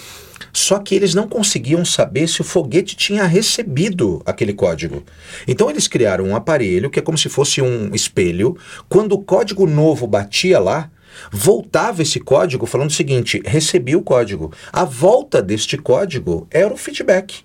só 0.52 0.78
que 0.78 0.94
eles 0.94 1.12
não 1.12 1.28
conseguiam 1.28 1.84
saber 1.84 2.28
se 2.28 2.40
o 2.40 2.44
foguete 2.44 2.96
tinha 2.96 3.24
recebido 3.24 4.22
aquele 4.24 4.52
código. 4.52 5.02
Então 5.46 5.68
eles 5.68 5.88
criaram 5.88 6.26
um 6.26 6.36
aparelho 6.36 6.88
que 6.88 7.00
é 7.00 7.02
como 7.02 7.18
se 7.18 7.28
fosse 7.28 7.60
um 7.60 7.92
espelho. 7.92 8.56
Quando 8.88 9.12
o 9.12 9.22
código 9.22 9.66
novo 9.66 10.06
batia 10.06 10.60
lá, 10.60 10.88
voltava 11.30 12.02
esse 12.02 12.20
código 12.20 12.66
falando 12.66 12.90
o 12.90 12.94
seguinte: 12.94 13.42
recebi 13.44 13.96
o 13.96 14.02
código. 14.02 14.52
A 14.72 14.84
volta 14.84 15.42
deste 15.42 15.76
código 15.76 16.46
era 16.50 16.72
o 16.72 16.76
feedback. 16.76 17.44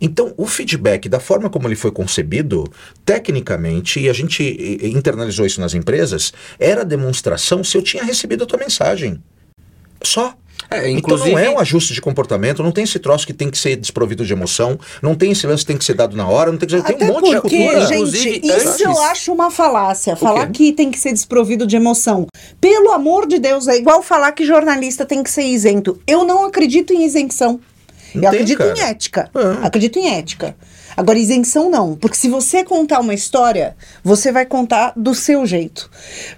Então, 0.00 0.34
o 0.36 0.46
feedback, 0.46 1.08
da 1.08 1.20
forma 1.20 1.48
como 1.48 1.68
ele 1.68 1.76
foi 1.76 1.92
concebido, 1.92 2.64
tecnicamente, 3.04 4.00
e 4.00 4.08
a 4.08 4.12
gente 4.12 4.42
internalizou 4.82 5.46
isso 5.46 5.60
nas 5.60 5.74
empresas, 5.74 6.32
era 6.58 6.84
demonstração 6.84 7.62
se 7.62 7.76
eu 7.76 7.82
tinha 7.82 8.02
recebido 8.02 8.42
a 8.42 8.46
tua 8.46 8.58
mensagem. 8.58 9.22
Só. 10.02 10.34
É, 10.70 10.78
Então 10.88 10.98
inclusive, 10.98 11.32
não 11.32 11.38
é 11.38 11.50
um 11.50 11.58
ajuste 11.58 11.92
de 11.92 12.00
comportamento, 12.00 12.62
não 12.62 12.72
tem 12.72 12.84
esse 12.84 12.98
troço 12.98 13.26
que 13.26 13.34
tem 13.34 13.50
que 13.50 13.58
ser 13.58 13.76
desprovido 13.76 14.24
de 14.24 14.32
emoção, 14.32 14.78
não 15.02 15.14
tem 15.14 15.32
esse 15.32 15.46
lance 15.46 15.62
que 15.62 15.66
tem 15.66 15.76
que 15.76 15.84
ser 15.84 15.92
dado 15.94 16.16
na 16.16 16.26
hora, 16.26 16.50
não 16.50 16.58
tem 16.58 16.66
que 16.66 16.74
ser. 16.76 16.82
Tem 16.82 16.96
Até 16.96 17.04
um 17.04 17.08
monte 17.14 17.28
de 17.30 17.40
porque, 17.40 17.56
cultura. 17.58 17.80
gente, 17.86 17.94
Inclusive, 17.94 18.40
isso 18.42 18.68
antes- 18.68 18.80
eu 18.80 19.02
acho 19.02 19.32
uma 19.32 19.50
falácia. 19.50 20.16
Falar 20.16 20.46
que 20.50 20.72
tem 20.72 20.90
que 20.90 20.98
ser 20.98 21.12
desprovido 21.12 21.66
de 21.66 21.76
emoção. 21.76 22.26
Pelo 22.60 22.90
amor 22.92 23.26
de 23.26 23.38
Deus, 23.38 23.68
é 23.68 23.76
igual 23.76 24.02
falar 24.02 24.32
que 24.32 24.46
jornalista 24.46 25.04
tem 25.04 25.22
que 25.22 25.30
ser 25.30 25.42
isento. 25.44 26.00
Eu 26.06 26.24
não 26.24 26.46
acredito 26.46 26.92
em 26.94 27.04
isenção. 27.04 27.60
Não 28.14 28.24
eu 28.24 28.30
tem, 28.30 28.40
acredito 28.40 28.58
cara. 28.58 28.74
em 28.78 28.80
ética. 28.82 29.30
É. 29.34 29.66
Acredito 29.66 29.98
em 29.98 30.08
ética. 30.14 30.56
Agora, 30.96 31.18
isenção 31.18 31.70
não. 31.70 31.94
Porque 31.96 32.16
se 32.16 32.28
você 32.28 32.64
contar 32.64 33.00
uma 33.00 33.14
história, 33.14 33.76
você 34.02 34.30
vai 34.32 34.44
contar 34.46 34.92
do 34.96 35.14
seu 35.14 35.44
jeito. 35.46 35.90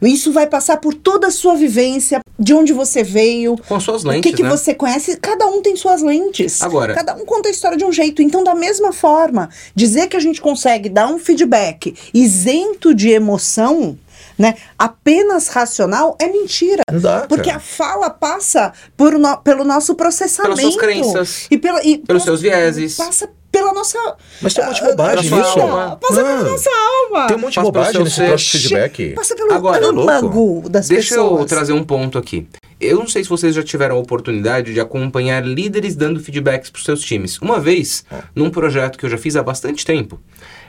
Isso 0.02 0.32
vai 0.32 0.46
passar 0.46 0.76
por 0.78 0.94
toda 0.94 1.26
a 1.28 1.30
sua 1.30 1.54
vivência, 1.56 2.20
de 2.38 2.52
onde 2.52 2.72
você 2.72 3.02
veio, 3.02 3.56
com 3.68 3.78
suas 3.80 4.04
o 4.04 4.08
lentes, 4.08 4.30
que, 4.30 4.36
que 4.36 4.42
né? 4.42 4.48
você 4.48 4.74
conhece? 4.74 5.16
Cada 5.18 5.46
um 5.46 5.62
tem 5.62 5.76
suas 5.76 6.02
lentes. 6.02 6.62
Agora- 6.62 6.94
Cada 6.94 7.14
um 7.14 7.24
conta 7.24 7.48
a 7.48 7.52
história 7.52 7.76
de 7.78 7.84
um 7.84 7.92
jeito. 7.92 8.20
Então, 8.22 8.42
da 8.42 8.54
mesma 8.54 8.92
forma, 8.92 9.48
dizer 9.74 10.08
que 10.08 10.16
a 10.16 10.20
gente 10.20 10.40
consegue 10.40 10.88
dar 10.88 11.06
um 11.08 11.18
feedback 11.18 11.94
isento 12.12 12.94
de 12.94 13.10
emoção, 13.10 13.96
né? 14.38 14.54
Apenas 14.78 15.48
racional 15.48 16.16
é 16.20 16.26
mentira. 16.26 16.82
Dá, 17.00 17.20
Porque 17.28 17.50
a 17.50 17.60
fala 17.60 18.10
passa 18.10 18.72
por 18.96 19.16
no- 19.18 19.36
pelo 19.38 19.62
nosso 19.64 19.94
processamento. 19.94 20.56
Pelas 20.56 20.72
suas 20.74 20.82
crenças, 20.84 21.46
E, 21.50 21.56
pela, 21.56 21.84
e 21.84 21.98
pelos 21.98 22.24
seus 22.24 22.40
vieses. 22.40 22.96
Passa 22.96 23.28
pela 23.64 23.74
nossa. 23.74 23.98
Mas 24.42 24.54
tem 24.54 24.64
um 24.64 24.68
monte 24.68 24.80
de 24.80 24.86
bobagem 24.90 25.30
Pela 25.30 25.44
sua 25.44 25.54
nisso. 25.54 25.60
alma. 25.60 25.96
Passa 25.96 26.14
pela 26.24 26.28
Ah, 26.38 26.42
nossa 26.44 26.70
alma. 26.70 27.26
Tem 27.26 27.36
um 27.36 27.40
monte 27.40 27.54
de 27.54 27.60
bobagem 27.60 28.04
nesse 28.04 28.24
troço 28.26 28.44
de 28.44 28.58
feedback. 28.58 29.12
Passa 29.14 29.34
pelo 29.34 29.52
Agora, 29.52 29.86
âmago 29.86 30.68
das 30.68 30.88
Deixa 30.88 31.14
pessoas. 31.14 31.40
eu 31.40 31.46
trazer 31.46 31.72
um 31.72 31.82
ponto 31.84 32.18
aqui. 32.18 32.46
Eu 32.80 32.98
não 32.98 33.06
sei 33.08 33.22
se 33.22 33.30
vocês 33.30 33.54
já 33.54 33.62
tiveram 33.62 33.96
a 33.96 33.98
oportunidade 33.98 34.74
de 34.74 34.80
acompanhar 34.80 35.44
líderes 35.46 35.96
dando 35.96 36.20
feedbacks 36.20 36.68
para 36.70 36.78
os 36.78 36.84
seus 36.84 37.00
times. 37.00 37.38
Uma 37.38 37.58
vez, 37.58 38.04
num 38.34 38.50
projeto 38.50 38.98
que 38.98 39.06
eu 39.06 39.10
já 39.10 39.16
fiz 39.16 39.36
há 39.36 39.42
bastante 39.42 39.84
tempo, 39.86 40.20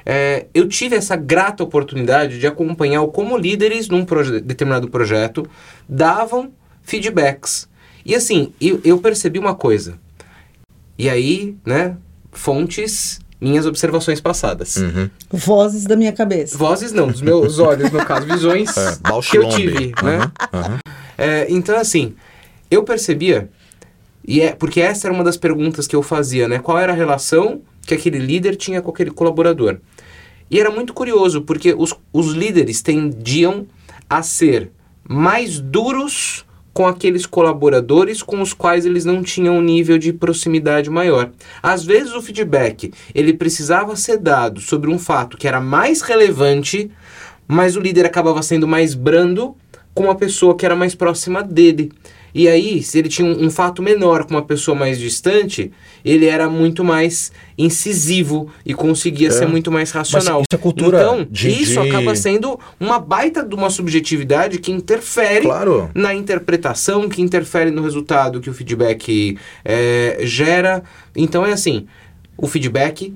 é, 0.06 0.46
eu 0.54 0.68
tive 0.68 0.96
essa 0.96 1.16
grata 1.16 1.64
oportunidade 1.64 2.40
de 2.40 2.48
acompanhar 2.48 3.06
como 3.08 3.36
líderes 3.38 3.90
num 3.90 4.06
proje- 4.06 4.40
determinado 4.40 4.88
projeto 4.88 5.46
davam 5.90 6.52
feedbacks. 6.84 7.68
E 8.06 8.16
assim, 8.16 8.54
eu, 8.62 8.80
eu 8.86 9.00
percebi 9.00 9.40
uma 9.40 9.56
coisa. 9.56 9.98
E 10.98 11.10
aí, 11.10 11.58
né, 11.66 11.98
fontes, 12.36 13.20
minhas 13.40 13.66
observações 13.66 14.22
passadas. 14.22 14.78
Uhum. 14.78 15.10
Vozes 15.32 15.86
da 15.86 15.96
minha 15.96 16.12
cabeça. 16.12 16.58
Vozes 16.58 16.92
não, 16.92 17.08
dos 17.08 17.22
meus 17.22 17.60
olhos, 17.60 17.92
no 17.92 18.06
caso, 18.06 18.26
visões 18.26 18.70
É, 18.78 18.98
que 19.30 19.38
eu 19.38 19.50
tive, 19.50 19.94
né? 20.04 20.32
Uhum, 20.54 20.60
uhum. 20.60 20.80
É, 21.18 21.48
então, 21.50 21.78
assim, 21.78 22.14
eu 22.70 22.84
percebia, 22.84 23.50
e 24.28 24.42
é 24.42 24.54
porque 24.54 24.82
essa 24.82 25.08
era 25.08 25.14
uma 25.14 25.24
das 25.24 25.38
perguntas 25.38 25.88
que 25.88 25.96
eu 25.96 26.02
fazia, 26.02 26.48
né? 26.48 26.60
Qual 26.60 26.78
era 26.78 26.94
a 26.94 26.96
relação 26.96 27.62
que 27.86 27.94
aquele 27.94 28.20
líder 28.20 28.56
tinha 28.56 28.82
com 28.82 28.90
aquele 28.92 29.12
colaborador? 29.12 29.78
E 30.50 30.60
era 30.60 30.70
muito 30.70 30.94
curioso, 30.94 31.42
porque 31.42 31.74
os, 31.74 31.96
os 32.14 32.28
líderes 32.34 32.82
tendiam 32.82 33.66
a 34.10 34.22
ser 34.22 34.72
mais 35.08 35.60
duros 35.60 36.45
com 36.76 36.86
aqueles 36.86 37.26
colaboradores 37.26 38.22
com 38.22 38.42
os 38.42 38.52
quais 38.52 38.86
eles 38.86 39.06
não 39.06 39.24
tinham 39.24 39.58
um 39.58 39.62
nível 39.62 39.98
de 39.98 40.12
proximidade 40.12 40.90
maior. 40.90 41.32
Às 41.64 41.86
vezes 41.86 42.14
o 42.14 42.22
feedback 42.22 42.92
ele 43.14 43.34
precisava 43.34 43.96
ser 43.96 44.18
dado 44.18 44.60
sobre 44.60 44.92
um 44.92 45.00
fato 45.00 45.38
que 45.38 45.48
era 45.48 45.62
mais 45.62 46.02
relevante, 46.02 46.92
mas 47.48 47.78
o 47.78 47.80
líder 47.80 48.06
acabava 48.06 48.44
sendo 48.44 48.68
mais 48.68 48.94
brando 48.94 49.56
com 49.94 50.04
uma 50.04 50.16
pessoa 50.16 50.54
que 50.54 50.66
era 50.66 50.76
mais 50.76 50.94
próxima 50.94 51.42
dele. 51.42 51.94
E 52.38 52.50
aí, 52.50 52.84
se 52.84 53.00
ele 53.00 53.08
tinha 53.08 53.26
um, 53.26 53.46
um 53.46 53.50
fato 53.50 53.82
menor 53.82 54.26
com 54.26 54.32
uma 54.34 54.42
pessoa 54.42 54.76
mais 54.78 55.00
distante, 55.00 55.72
ele 56.04 56.26
era 56.26 56.50
muito 56.50 56.84
mais 56.84 57.32
incisivo 57.58 58.50
e 58.66 58.74
conseguia 58.74 59.30
É. 59.30 59.32
ser 59.32 59.48
muito 59.48 59.72
mais 59.72 59.90
racional. 59.92 60.42
isso 60.42 60.48
é 60.54 60.58
cultura 60.58 60.98
Então, 60.98 61.26
de- 61.32 61.48
isso 61.50 61.82
de- 61.82 61.88
acaba 61.90 62.14
sendo 62.14 62.60
uma 62.78 63.00
baita 63.00 63.42
de 63.42 63.56
uma 63.56 63.70
subjetividade 63.70 64.60
que 64.60 64.70
interfere 64.72 65.44
Claro. 65.46 65.90
na 65.96 66.14
interpretação, 66.14 67.08
que 67.08 67.22
interfere 67.22 67.72
no 67.72 67.82
resultado 67.82 68.42
que 68.42 68.50
o 68.50 68.54
feedback 68.54 69.38
é, 69.64 70.18
gera. 70.24 70.84
Então 71.16 71.46
é 71.46 71.54
assim, 71.54 71.88
o 72.38 72.48
feedback 72.48 73.14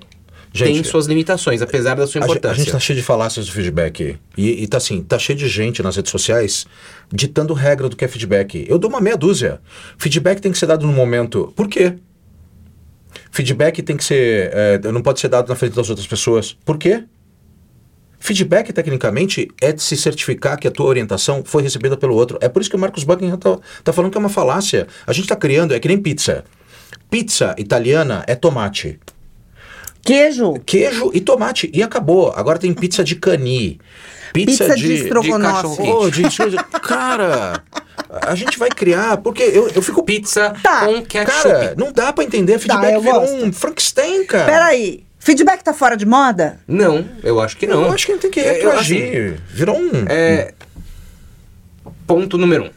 tem 0.51 0.75
Gente, 0.75 0.88
suas 0.88 1.06
limitações, 1.06 1.62
apesar 1.62 1.96
da 1.96 2.08
sua 2.08 2.22
A, 2.22 2.24
ge- 2.25 2.27
a 2.27 2.32
importância. 2.34 2.63
gente 2.63 2.72
tá 2.72 2.79
cheio 2.79 2.98
de 2.98 3.06
falácias 3.06 3.46
do 3.46 3.51
feedback. 3.51 4.18
E, 4.38 4.63
e 4.63 4.68
tá 4.68 4.77
assim, 4.77 5.03
tá 5.03 5.20
cheio 5.20 5.38
de 5.38 5.48
gente 5.48 5.84
nas 5.84 5.96
redes 5.96 6.12
sociais 6.12 6.65
ditando 7.12 7.53
regra 7.53 7.88
do 7.88 7.96
que 7.96 8.03
é 8.03 8.08
feedback. 8.08 8.65
Eu 8.68 8.77
dou 8.79 8.89
uma 8.89 9.00
meia 9.00 9.15
dúzia. 9.15 9.62
Feedback 9.98 10.41
tem 10.41 10.51
que 10.51 10.58
ser 10.58 10.65
dado 10.65 10.86
no 10.88 10.94
momento. 10.94 11.53
Por 11.56 11.68
quê? 11.68 11.96
Feedback 13.32 13.82
tem 13.84 13.96
que 13.96 14.03
ser. 14.03 14.50
é, 14.53 14.91
não 14.91 15.01
pode 15.01 15.20
ser 15.20 15.27
dado 15.27 15.48
na 15.48 15.56
frente 15.56 15.75
das 15.75 15.89
outras 15.89 16.08
pessoas. 16.08 16.58
Por 16.65 16.77
quê? 16.77 17.03
Feedback, 18.20 18.74
tecnicamente, 18.74 19.48
é 19.62 19.72
de 19.72 19.82
se 19.82 19.96
certificar 19.96 20.60
que 20.60 20.68
a 20.68 20.72
tua 20.72 20.88
orientação 20.88 21.41
foi 21.46 21.63
recebida 21.63 21.96
pelo 21.96 22.15
outro. 22.15 22.38
É 22.41 22.50
por 22.50 22.62
isso 22.62 22.70
que 22.70 22.75
o 22.75 22.79
Marcos 22.79 23.03
Buckingham 23.06 23.38
tá, 23.38 23.58
tá 23.84 23.94
falando 23.94 24.12
que 24.12 24.18
é 24.18 24.20
uma 24.20 24.29
falácia. 24.29 24.88
A 25.08 25.13
gente 25.13 25.27
tá 25.27 25.36
criando, 25.38 25.74
é 25.74 25.79
que 25.79 25.88
nem 25.88 25.98
pizza. 26.01 26.44
Pizza 27.10 27.56
italiana 27.58 28.24
é 28.27 28.36
tomate 28.36 29.00
Queijo. 30.03 30.53
queijo 30.65 31.12
e 31.13 31.20
tomate. 31.22 31.70
E 31.74 31.84
acabou. 31.84 32.32
Agora 32.36 32.58
tem 32.60 32.74
pizza 32.74 33.03
de 33.03 33.15
cani. 33.15 33.79
Pizza, 34.34 34.65
Pizza 34.65 34.75
de, 34.75 34.88
de. 34.88 34.94
estrogonofe. 35.03 35.77
cachorro-quente. 35.77 36.38
Pô, 36.38 36.50
de, 36.50 36.58
cara, 36.82 37.63
a 38.22 38.36
gente 38.36 38.60
vai 38.60 38.70
criar, 38.70 39.18
porque 39.18 39.41
eu, 39.41 39.70
eu 39.70 39.82
fico. 39.82 40.03
Pizza 40.03 40.53
Tá. 40.62 40.86
com 40.86 41.01
ketchup. 41.03 41.41
Cara, 41.44 41.74
não 41.77 41.91
dá 41.91 42.13
pra 42.13 42.24
entender. 42.24 42.60
Feedback 42.60 42.94
eu 42.94 43.01
virou 43.01 43.24
um 43.24 43.51
Frankenstein, 43.51 44.25
cara. 44.25 44.46
Peraí. 44.46 45.03
Feedback 45.20 45.63
tá 45.63 45.74
fora 45.74 45.98
de 45.98 46.06
moda? 46.06 46.60
Não, 46.68 47.06
eu 47.24 47.41
acho 47.41 47.58
que 47.58 47.68
não. 47.68 47.84
Eu 47.86 47.91
acho 47.91 48.06
que 48.06 48.13
tem 48.18 48.32
que 48.32 48.39
É, 48.39 48.51
eu, 48.51 48.53
retroagir. 48.70 49.41
virou 49.51 49.77
um. 49.77 49.91
É, 50.08 50.53
ponto 52.08 52.38
número 52.38 52.65
um. 52.65 52.70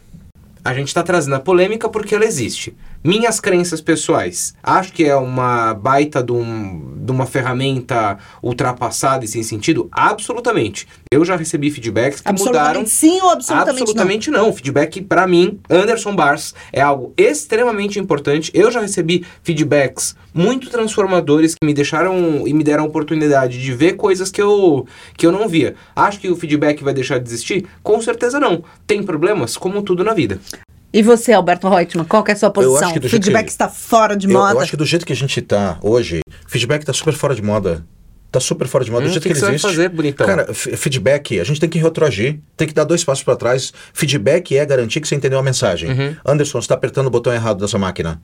A 0.65 0.73
gente 0.73 0.87
está 0.87 1.03
trazendo 1.03 1.35
a 1.35 1.39
polêmica 1.39 1.87
porque 1.89 2.15
ela 2.15 2.25
existe. 2.25 2.75
Minhas 3.03 3.39
crenças 3.39 3.81
pessoais. 3.81 4.53
Acho 4.63 4.93
que 4.93 5.03
é 5.03 5.15
uma 5.15 5.73
baita 5.73 6.23
de, 6.23 6.31
um- 6.31 6.93
de 7.03 7.11
uma 7.11 7.25
ferramenta 7.25 8.17
ultrapassada 8.41 9.25
e 9.25 9.27
sem 9.27 9.43
sentido? 9.43 9.89
Absolutamente. 9.91 10.87
Eu 11.11 11.25
já 11.25 11.35
recebi 11.35 11.69
feedbacks 11.69 12.21
que 12.21 12.31
mudaram. 12.31 12.85
sim 12.85 13.19
ou 13.21 13.31
absolutamente, 13.31 13.81
Absolutamente 13.81 14.31
não. 14.31 14.53
Feedback, 14.53 15.01
pra 15.01 15.27
mim, 15.27 15.59
Anderson 15.69 16.15
Bars, 16.15 16.55
é 16.71 16.81
algo 16.81 17.13
extremamente 17.17 17.99
importante. 17.99 18.49
Eu 18.53 18.71
já 18.71 18.79
recebi 18.79 19.25
feedbacks 19.43 20.15
muito 20.33 20.69
transformadores 20.69 21.55
que 21.55 21.65
me 21.65 21.73
deixaram 21.73 22.47
e 22.47 22.53
me 22.53 22.63
deram 22.63 22.85
a 22.85 22.87
oportunidade 22.87 23.61
de 23.61 23.73
ver 23.73 23.93
coisas 23.93 24.31
que 24.31 24.41
eu, 24.41 24.87
que 25.17 25.25
eu 25.25 25.31
não 25.31 25.47
via. 25.49 25.75
Acho 25.95 26.19
que 26.21 26.29
o 26.29 26.35
feedback 26.35 26.81
vai 26.83 26.93
deixar 26.93 27.19
de 27.19 27.27
existir? 27.27 27.65
Com 27.83 28.01
certeza 28.01 28.39
não. 28.39 28.63
Tem 28.87 29.03
problemas, 29.03 29.57
como 29.57 29.81
tudo 29.81 30.03
na 30.05 30.13
vida. 30.13 30.39
E 30.93 31.01
você, 31.01 31.33
Alberto 31.33 31.67
Reutemann, 31.67 32.05
qual 32.05 32.23
que 32.23 32.31
é 32.31 32.33
a 32.35 32.37
sua 32.37 32.51
posição? 32.51 32.75
acho 32.83 32.93
que 32.93 32.99
do 32.99 33.07
jeito 33.07 33.23
Feedback 33.23 33.45
que- 33.45 33.51
está 33.51 33.67
fora 33.67 34.15
de 34.15 34.27
eu, 34.27 34.33
moda? 34.33 34.53
eu 34.53 34.59
acho 34.61 34.71
que 34.71 34.77
do 34.77 34.85
jeito 34.85 35.05
que 35.05 35.13
a 35.13 35.15
gente 35.15 35.41
tá 35.41 35.77
hoje, 35.81 36.19
feedback 36.47 36.85
tá 36.85 36.93
super 36.93 37.13
fora 37.13 37.33
de 37.33 37.41
moda. 37.41 37.83
Tá 38.31 38.39
super 38.39 38.67
fora 38.67 38.83
de 38.83 38.89
moda. 38.89 39.03
Hum, 39.03 39.09
do 39.09 39.11
jeito 39.11 39.21
que 39.23 39.29
que, 39.29 39.33
que 39.35 39.39
ele 39.39 39.39
você 39.39 39.45
vai 39.45 39.55
existe. 39.55 39.67
fazer, 39.69 39.89
bonitão? 39.89 40.25
Cara, 40.25 40.51
feedback, 40.55 41.39
a 41.39 41.43
gente 41.43 41.59
tem 41.59 41.69
que 41.69 41.77
retroagir, 41.77 42.39
tem 42.57 42.67
que 42.67 42.73
dar 42.73 42.83
dois 42.83 43.03
passos 43.03 43.23
pra 43.23 43.35
trás. 43.35 43.71
Feedback 43.93 44.57
é 44.57 44.65
garantir 44.65 45.01
que 45.01 45.07
você 45.07 45.13
entendeu 45.13 45.37
a 45.37 45.43
mensagem. 45.43 45.91
Uhum. 45.91 46.15
Anderson, 46.25 46.59
você 46.59 46.67
tá 46.67 46.73
apertando 46.73 47.05
o 47.07 47.09
botão 47.11 47.31
errado 47.31 47.59
da 47.59 47.67
sua 47.67 47.79
máquina. 47.79 48.19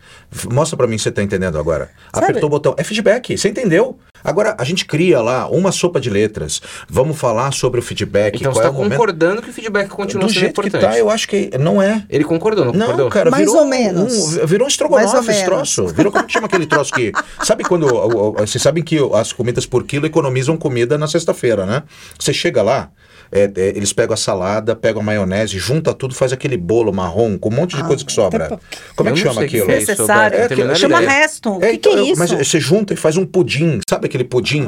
Mostra 0.52 0.76
pra 0.76 0.88
mim 0.88 0.98
se 0.98 1.04
você 1.04 1.12
tá 1.12 1.22
entendendo 1.22 1.60
agora. 1.60 1.92
Sabe? 2.12 2.26
Apertou 2.26 2.48
o 2.48 2.50
botão. 2.50 2.74
É 2.78 2.84
feedback, 2.84 3.38
você 3.38 3.50
entendeu? 3.50 4.00
Agora, 4.24 4.56
a 4.58 4.64
gente 4.64 4.86
cria 4.86 5.22
lá 5.22 5.48
uma 5.50 5.72
sopa 5.72 6.00
de 6.00 6.10
letras. 6.10 6.62
Vamos 6.90 7.18
falar 7.18 7.52
sobre 7.54 7.80
o 7.80 7.84
feedback. 7.84 8.36
Então 8.36 8.52
qual 8.52 8.56
você 8.56 8.60
é 8.60 8.64
está 8.66 8.72
o 8.72 8.74
momento. 8.74 8.92
concordando 8.98 9.42
que 9.42 9.50
o 9.50 9.54
feedback 9.54 9.88
continua 9.90 10.26
Do 10.28 10.32
sendo 10.34 10.40
jeito 10.42 10.62
que 10.62 10.68
importante. 10.68 10.92
tá, 10.92 10.98
eu 10.98 11.10
acho 11.10 11.28
que 11.28 11.52
não 11.60 11.82
é. 11.82 12.04
Ele 12.10 12.24
concordou, 12.24 12.66
não, 12.66 12.74
Não, 12.74 12.86
concordou? 12.88 13.10
cara, 13.10 13.32
Mais 13.32 13.46
virou 13.46 13.62
ou 13.64 13.68
menos. 13.68 14.38
Um, 14.38 14.46
virou 14.46 14.66
um 14.66 14.70
estrogonofe 14.70 15.14
Mais 15.14 15.28
ou 15.28 15.32
esse 15.34 15.46
troço. 15.46 15.88
Virou 15.88 16.12
como 16.12 16.26
que 16.26 16.34
chama 16.34 16.48
aquele 16.48 16.66
troço 16.66 16.94
que. 16.94 17.12
Sabe 17.44 17.64
quando. 17.64 17.88
Vocês 18.38 18.62
sabem 18.62 18.84
que 18.84 18.98
as 19.14 19.32
comidas 19.34 19.66
por 19.66 19.84
quilo 19.84 20.06
economizam 20.06 20.58
comida 20.58 20.98
na 20.98 21.08
sexta-feira, 21.08 21.66
né? 21.66 21.84
Você 22.20 22.34
chega 22.34 22.62
lá. 22.62 22.90
É, 23.31 23.43
é, 23.55 23.67
eles 23.69 23.93
pegam 23.93 24.13
a 24.13 24.17
salada, 24.17 24.75
pegam 24.75 25.01
a 25.01 25.05
maionese, 25.05 25.57
junta 25.59 25.93
tudo, 25.93 26.15
faz 26.15 26.33
aquele 26.33 26.57
bolo 26.57 26.91
marrom 26.91 27.38
com 27.38 27.50
um 27.50 27.53
monte 27.53 27.75
de 27.75 27.83
coisa 27.83 28.03
que 28.03 28.12
sobra. 28.12 28.59
Como 28.95 29.09
é 29.09 29.13
que 29.13 29.19
chama 29.19 29.33
sei 29.36 29.45
o 29.45 29.50
que 29.50 29.57
aquilo? 29.57 29.71
é 30.71 30.75
Chama 30.75 31.00
resto. 31.00 31.51
O 31.51 31.63
É, 31.63 31.71
que, 31.71 31.77
que 31.77 31.89
então, 31.89 31.98
é 31.98 32.01
isso? 32.09 32.19
Mas 32.19 32.31
você 32.31 32.59
junta 32.59 32.93
e 32.93 32.98
faz 32.98 33.17
um 33.17 33.25
pudim. 33.25 33.79
Sabe 33.89 34.07
aquele 34.07 34.24
pudim 34.24 34.65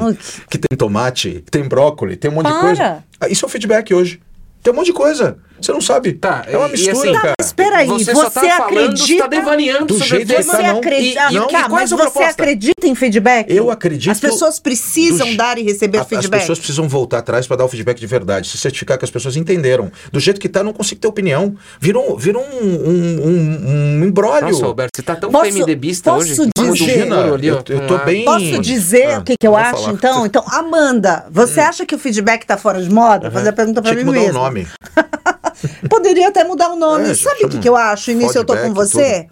que 0.48 0.58
tem 0.58 0.76
tomate, 0.76 1.42
que 1.44 1.50
tem 1.50 1.62
brócolis, 1.64 2.16
tem 2.18 2.30
um 2.30 2.34
monte 2.34 2.46
de 2.46 2.52
Para. 2.52 2.62
coisa? 2.62 3.04
Ah, 3.20 3.28
Isso 3.28 3.44
é 3.44 3.46
o 3.46 3.50
feedback 3.50 3.92
hoje. 3.92 4.20
Tem 4.62 4.72
um 4.72 4.76
monte 4.76 4.86
de 4.86 4.92
coisa. 4.92 5.36
Você 5.62 5.72
não 5.72 5.80
sabe. 5.80 6.12
Tá, 6.14 6.44
é 6.48 6.56
uma 6.56 6.68
mistura, 6.68 6.92
assim- 6.96 7.12
Tá, 7.12 7.20
cara. 7.20 7.34
Mas 7.40 7.52
peraí, 7.52 7.86
Você, 7.86 8.04
você, 8.06 8.14
só 8.14 8.30
tá 8.30 8.40
falando, 8.40 8.62
acredita... 8.64 9.06
você 9.06 9.16
tá 9.18 9.26
devaneando 9.28 9.86
Do 9.86 9.94
sobre 9.94 10.08
jeito 10.08 10.32
o 10.32 10.36
que. 10.36 10.42
Você 10.42 10.50
tá, 10.56 10.62
não. 10.62 10.78
acredita, 10.78 11.20
E- 11.20 11.32
e- 11.32 11.34
Não, 11.38 11.44
e 11.44 11.48
qual 11.48 11.62
é 11.62 11.64
a 11.64 11.68
mas 11.68 11.90
você 11.90 11.96
proposta? 11.96 12.30
acredita 12.30 12.86
em 12.86 12.94
feedback? 12.94 13.46
Eu 13.54 13.70
acredito- 13.70 14.10
As 14.10 14.20
pessoas 14.20 14.58
precisam 14.58 15.30
do- 15.30 15.36
dar 15.36 15.58
e 15.58 15.62
receber 15.62 15.98
A- 15.98 16.04
feedback. 16.04 16.34
As 16.38 16.42
pessoas 16.42 16.58
precisam 16.58 16.88
voltar 16.88 17.18
atrás 17.18 17.46
para 17.46 17.56
dar 17.58 17.64
o 17.64 17.68
feedback 17.68 17.98
de 18.00 18.06
verdade, 18.06 18.48
se 18.48 18.58
certificar 18.58 18.98
que 18.98 19.04
as 19.04 19.10
pessoas 19.10 19.36
entenderam. 19.36 19.90
Do 20.10 20.18
jeito 20.18 20.40
que 20.40 20.48
tá, 20.48 20.62
não 20.64 20.72
consigo 20.72 21.00
ter 21.00 21.06
opinião. 21.08 21.54
Virou, 21.80 22.16
virou 22.18 22.42
um, 22.44 22.66
um, 22.66 23.26
um, 23.26 24.00
um 24.00 24.04
embrólio. 24.04 24.48
Nossa, 24.50 24.66
Roberto, 24.66 24.90
você 24.96 25.02
tá 25.02 25.14
tão 25.16 25.30
Posso- 25.30 25.44
PMDBista 25.52 26.10
posso 26.10 26.22
hoje. 26.32 26.36
Tá 26.52 26.62
com 26.64 26.72
dizer- 26.72 27.08
Eu- 27.42 27.62
eu 27.68 27.86
tô 27.86 27.98
bem- 27.98 28.24
Posso 28.24 28.58
dizer 28.60 29.14
Ah, 29.14 29.18
o 29.20 29.22
que, 29.24 29.34
que 29.38 29.46
eu 29.46 29.56
acho, 29.56 29.80
falar. 29.82 29.92
então? 29.92 30.26
Então, 30.26 30.44
Amanda, 30.48 31.26
você 31.30 31.60
acha 31.60 31.84
que 31.86 31.94
o 31.94 31.98
feedback 31.98 32.44
tá 32.44 32.56
fora 32.56 32.82
de 32.82 32.90
moda? 32.90 33.28
Vou 33.28 33.32
fazer 33.38 33.50
a 33.50 33.52
pergunta 33.52 33.80
pra 33.82 33.92
Tinha 33.92 34.04
mim 34.04 34.10
que 34.12 34.18
mudar 34.18 34.26
mesmo. 34.26 34.40
o 34.40 34.42
nome. 34.42 34.66
Poderia 35.88 36.28
até 36.28 36.44
mudar 36.44 36.70
o 36.70 36.76
nome. 36.76 37.10
É, 37.10 37.14
Sabe 37.14 37.44
o 37.44 37.48
que, 37.48 37.58
que 37.58 37.68
eu 37.68 37.76
acho? 37.76 38.12
Nisso 38.12 38.38
eu 38.38 38.44
tô 38.44 38.56
com 38.56 38.72
você. 38.72 39.28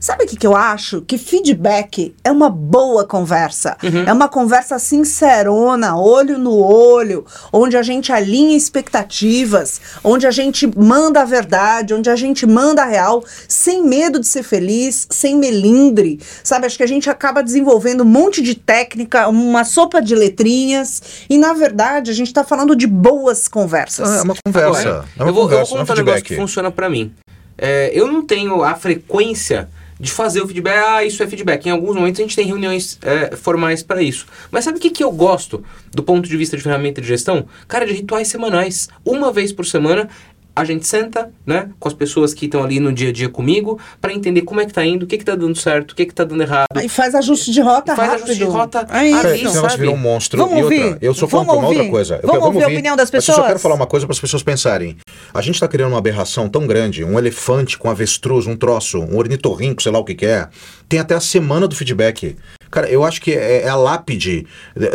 Sabe 0.00 0.24
o 0.24 0.26
que, 0.26 0.34
que 0.34 0.46
eu 0.46 0.56
acho? 0.56 1.02
Que 1.02 1.18
feedback 1.18 2.14
é 2.24 2.32
uma 2.32 2.48
boa 2.48 3.06
conversa. 3.06 3.76
Uhum. 3.82 4.04
É 4.06 4.12
uma 4.14 4.30
conversa 4.30 4.78
sincerona, 4.78 5.94
olho 5.94 6.38
no 6.38 6.56
olho, 6.56 7.26
onde 7.52 7.76
a 7.76 7.82
gente 7.82 8.10
alinha 8.10 8.56
expectativas, 8.56 9.78
onde 10.02 10.26
a 10.26 10.30
gente 10.30 10.66
manda 10.66 11.20
a 11.20 11.24
verdade, 11.26 11.92
onde 11.92 12.08
a 12.08 12.16
gente 12.16 12.46
manda 12.46 12.82
a 12.82 12.86
real, 12.86 13.22
sem 13.46 13.84
medo 13.84 14.18
de 14.18 14.26
ser 14.26 14.42
feliz, 14.42 15.06
sem 15.10 15.36
melindre. 15.36 16.18
Sabe? 16.42 16.64
Acho 16.64 16.78
que 16.78 16.82
a 16.82 16.88
gente 16.88 17.10
acaba 17.10 17.42
desenvolvendo 17.42 18.00
um 18.00 18.06
monte 18.06 18.40
de 18.40 18.54
técnica, 18.54 19.28
uma 19.28 19.64
sopa 19.64 20.00
de 20.00 20.14
letrinhas, 20.14 21.02
e 21.28 21.36
na 21.36 21.52
verdade 21.52 22.10
a 22.10 22.14
gente 22.14 22.32
tá 22.32 22.42
falando 22.42 22.74
de 22.74 22.86
boas 22.86 23.46
conversas. 23.48 24.08
Ah, 24.08 24.16
é 24.16 24.22
uma 24.22 24.34
conversa. 24.46 24.80
Agora, 24.80 25.04
é 25.18 25.22
uma 25.22 25.28
eu, 25.28 25.34
vou, 25.34 25.52
eu 25.52 25.59
vou 25.64 25.78
é 25.78 25.80
contar 25.80 25.94
um 25.94 25.96
negócio 25.96 26.24
que 26.24 26.36
funciona 26.36 26.70
pra 26.70 26.88
mim. 26.88 27.12
É, 27.56 27.90
eu 27.92 28.06
não 28.06 28.24
tenho 28.24 28.62
a 28.62 28.74
frequência 28.74 29.68
de 30.00 30.10
fazer 30.10 30.40
o 30.40 30.46
feedback. 30.46 30.82
Ah, 30.82 31.04
isso 31.04 31.22
é 31.22 31.26
feedback. 31.26 31.66
Em 31.66 31.70
alguns 31.70 31.94
momentos 31.94 32.18
a 32.18 32.22
gente 32.22 32.34
tem 32.34 32.46
reuniões 32.46 32.98
é, 33.02 33.36
formais 33.36 33.82
para 33.82 34.02
isso. 34.02 34.26
Mas 34.50 34.64
sabe 34.64 34.78
o 34.78 34.80
que, 34.80 34.90
que 34.90 35.04
eu 35.04 35.12
gosto 35.12 35.62
do 35.92 36.02
ponto 36.02 36.26
de 36.26 36.36
vista 36.38 36.56
de 36.56 36.62
ferramenta 36.62 37.02
de 37.02 37.06
gestão? 37.06 37.46
Cara, 37.68 37.86
de 37.86 37.92
rituais 37.92 38.28
semanais. 38.28 38.88
Uma 39.04 39.30
vez 39.30 39.52
por 39.52 39.66
semana 39.66 40.08
a 40.54 40.64
gente 40.64 40.86
senta, 40.86 41.30
né, 41.46 41.70
com 41.78 41.88
as 41.88 41.94
pessoas 41.94 42.34
que 42.34 42.46
estão 42.46 42.62
ali 42.62 42.80
no 42.80 42.92
dia 42.92 43.10
a 43.10 43.12
dia 43.12 43.28
comigo, 43.28 43.78
para 44.00 44.12
entender 44.12 44.42
como 44.42 44.60
é 44.60 44.66
que 44.66 44.72
tá 44.72 44.84
indo, 44.84 45.04
o 45.04 45.06
que 45.06 45.16
que 45.18 45.24
tá 45.24 45.34
dando 45.34 45.56
certo, 45.56 45.92
o 45.92 45.94
que 45.94 46.04
que 46.06 46.14
tá 46.14 46.24
dando 46.24 46.42
errado. 46.42 46.66
Aí 46.74 46.88
faz 46.88 47.14
ajuste 47.14 47.50
de 47.50 47.60
rota 47.60 47.94
faz 47.96 48.08
rápido. 48.10 48.24
ajuste 48.24 48.44
de 48.44 48.50
rota 48.50 48.80
isso. 48.82 48.92
ali, 48.94 49.10
negócio 49.38 49.60
sabe? 49.62 49.76
virou 49.78 49.94
um 49.94 49.98
monstro. 49.98 50.38
Vamos 50.40 50.58
e 50.58 50.62
outra, 50.62 50.84
ouvir? 50.86 50.98
eu 51.00 51.14
sou 51.14 51.28
Vamos 51.28 51.46
falando 51.46 51.58
uma 51.60 51.68
outra 51.68 51.78
ouvir? 51.82 51.90
coisa. 51.90 52.14
Eu 52.16 52.20
Vamos 52.22 52.32
quero- 52.32 52.44
ouvir 52.46 52.64
a 52.64 52.66
opinião 52.68 52.96
das 52.96 53.10
Mas 53.10 53.14
eu 53.14 53.22
só 53.22 53.32
pessoas? 53.32 53.46
quero 53.48 53.58
falar 53.58 53.74
uma 53.74 53.86
coisa 53.86 54.06
para 54.06 54.12
as 54.14 54.20
pessoas 54.20 54.42
pensarem. 54.42 54.96
A 55.32 55.40
gente 55.40 55.54
está 55.54 55.68
criando 55.68 55.92
uma 55.92 55.98
aberração 55.98 56.48
tão 56.48 56.66
grande, 56.66 57.04
um 57.04 57.18
elefante 57.18 57.78
com 57.78 57.88
avestruz, 57.90 58.46
um 58.46 58.56
troço, 58.56 58.98
um 59.00 59.16
ornitorrinco, 59.16 59.82
sei 59.82 59.92
lá 59.92 59.98
o 59.98 60.04
que 60.04 60.14
que 60.14 60.26
é. 60.26 60.48
Tem 60.88 60.98
até 60.98 61.14
a 61.14 61.20
semana 61.20 61.68
do 61.68 61.74
feedback. 61.74 62.36
Cara, 62.70 62.88
eu 62.88 63.04
acho 63.04 63.20
que 63.20 63.32
é, 63.32 63.62
é 63.64 63.68
a 63.68 63.74
lápide 63.76 64.46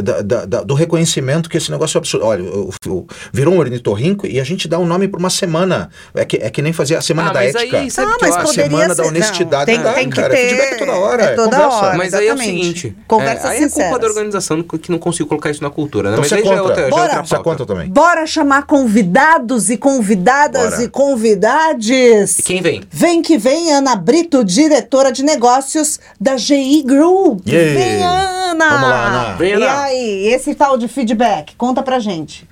da- 0.01 0.21
da- 0.21 0.45
da- 0.45 0.63
do 0.63 0.73
reconhecimento 0.73 1.49
que 1.49 1.57
esse 1.57 1.69
negócio 1.71 1.97
é 1.97 1.99
absurdo. 1.99 2.25
Olha, 2.25 2.43
o- 2.43 2.71
o- 2.87 3.07
virou 3.33 3.53
um 3.53 3.59
ornitorrinco 3.59 4.25
e 4.25 4.39
a 4.39 4.43
gente 4.43 4.67
dá 4.67 4.79
um 4.79 4.85
nome 4.85 5.07
para 5.07 5.19
uma 5.19 5.29
semana. 5.29 5.89
É 6.13 6.23
que, 6.25 6.37
é 6.37 6.49
que 6.49 6.61
nem 6.61 6.71
fazer 6.71 6.95
a 6.95 7.01
semana 7.01 7.29
Ah, 7.29 7.33
da 7.33 7.39
mas 7.41 7.55
ética. 7.55 7.77
aí, 7.77 7.91
sabe 7.91 8.11
Ah, 8.11 8.15
eu 8.15 8.17
mas 8.21 8.35
poderia 8.47 8.63
semana 8.69 8.87
da 8.95 9.03
ser- 9.03 9.09
honestidade 9.09 9.71
não, 9.71 9.75
tem, 9.77 9.83
dá, 9.83 9.93
tem 9.93 10.09
que 10.09 10.15
cara. 10.15 10.29
ter, 10.33 10.47
Feedback 10.49 10.73
é 10.73 10.77
toda 10.77 10.91
hora, 10.93 11.23
É 11.23 11.25
é 11.25 11.35
toda 11.35 11.57
conversa. 11.57 11.75
hora, 11.77 11.97
Mas 11.97 12.13
aí 12.13 12.27
é 12.27 12.31
o 12.31 12.35
exatamente. 12.35 12.63
seguinte, 12.79 12.95
Conversas 13.07 13.45
é, 13.45 13.47
aí 13.49 13.63
é 13.63 13.69
culpa 13.69 13.99
da 13.99 14.07
organização 14.07 14.63
que 14.63 14.91
não 14.91 14.97
conseguiu 14.97 15.27
colocar 15.27 15.49
isso 15.51 15.61
na 15.63 15.69
cultura, 15.69 16.09
né? 16.11 16.15
Então 16.15 16.21
Mas 16.21 16.29
você 16.29 16.35
aí 16.35 16.41
é 16.41 16.45
já 16.45 16.53
é 16.55 16.61
outra, 16.61 16.75
já 16.75 16.81
é 16.81 17.01
outra 17.19 17.37
é 17.39 17.43
contra 17.43 17.65
também. 17.65 17.89
Bora 17.89 18.25
chamar 18.25 18.63
convidados 18.65 19.69
e 19.69 19.77
convidadas 19.77 20.71
Bora. 20.71 20.83
e 20.83 20.87
convidades. 20.89 22.39
E 22.39 22.43
quem 22.43 22.61
vem? 22.61 22.83
Vem 22.89 23.21
que 23.21 23.37
vem 23.37 23.73
Ana 23.73 23.95
Brito, 23.95 24.43
diretora 24.43 25.11
de 25.11 25.23
negócios 25.23 25.99
da 26.19 26.37
GI 26.37 26.83
Group. 26.83 27.45
Yay. 27.47 27.64
Vem, 27.73 28.03
Ana! 28.03 28.69
Vamos 28.69 28.89
lá, 28.89 29.05
Ana. 29.05 29.35
Vem, 29.35 29.53
Ana. 29.53 29.65
E 29.65 29.69
aí, 29.69 30.27
esse 30.27 30.53
tal 30.55 30.77
de 30.77 30.87
feedback? 30.87 31.55
Conta 31.55 31.81
pra 31.81 31.99
gente. 31.99 32.47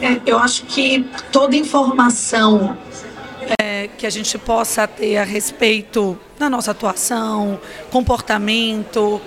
É, 0.00 0.20
eu 0.26 0.38
acho 0.38 0.64
que 0.64 1.06
toda 1.30 1.54
informação 1.54 2.76
que 4.02 4.06
a 4.06 4.10
gente 4.10 4.36
possa 4.36 4.88
ter 4.88 5.16
a 5.16 5.22
respeito 5.22 6.18
da 6.36 6.50
nossa 6.50 6.72
atuação, 6.72 7.60
comportamento. 7.88 9.20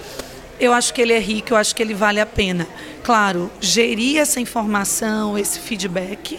Eu 0.60 0.74
acho 0.74 0.94
que 0.94 1.02
ele 1.02 1.14
é 1.14 1.20
rico, 1.20 1.54
eu 1.54 1.58
acho 1.58 1.74
que 1.74 1.82
ele 1.82 1.94
vale 1.94 2.20
a 2.20 2.26
pena. 2.26 2.68
Claro, 3.02 3.50
gerir 3.62 4.20
essa 4.20 4.38
informação, 4.42 5.38
esse 5.38 5.60
feedback, 5.60 6.38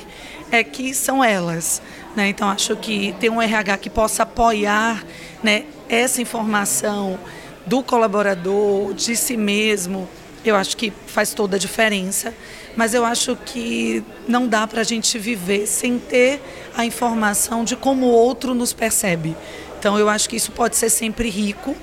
é 0.51 0.63
que 0.63 0.93
são 0.93 1.25
elas. 1.25 1.81
Né? 2.15 2.29
Então, 2.29 2.47
acho 2.51 2.77
que 2.77 3.15
ter 3.19 3.31
um 3.31 3.41
RH 3.41 3.79
que 3.79 3.89
possa 3.89 4.25
apoiar 4.25 5.03
né, 5.43 5.65
essa 5.89 6.21
informação 6.21 7.19
do 7.67 7.83
colaborador, 7.83 8.95
de 8.95 9.17
si 9.17 9.37
mesmo, 9.37 10.09
eu 10.45 10.55
acho 10.55 10.77
que 10.77 10.93
faz 11.07 11.35
toda 11.35 11.57
a 11.57 11.59
diferença. 11.59 12.33
Mas 12.77 12.95
eu 12.95 13.05
acho 13.05 13.37
que 13.37 14.05
não 14.29 14.47
dá 14.47 14.67
para 14.67 14.83
a 14.83 14.85
gente 14.85 15.19
viver 15.19 15.67
sem 15.67 15.99
ter 15.99 16.41
a 16.77 16.85
informação 16.85 17.65
de 17.65 17.75
como 17.75 18.07
o 18.07 18.11
outro 18.11 18.55
nos 18.55 18.73
percebe. 18.73 19.35
Então, 19.79 19.99
eu 19.99 20.09
acho 20.09 20.29
que 20.29 20.37
isso 20.37 20.53
pode 20.53 20.77
ser 20.77 20.91
sempre 20.91 21.29
rico. 21.29 21.75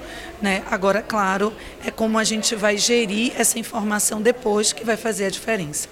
Né? 0.41 0.63
Agora, 0.69 1.01
claro, 1.01 1.53
é 1.85 1.89
como 1.89 2.19
a 2.19 2.23
gente 2.23 2.55
vai 2.55 2.77
gerir 2.77 3.33
essa 3.35 3.57
informação 3.57 4.21
depois 4.21 4.71
que 4.71 4.83
vai 4.83 4.97
fazer 4.97 5.25
a 5.25 5.29
diferença. 5.29 5.87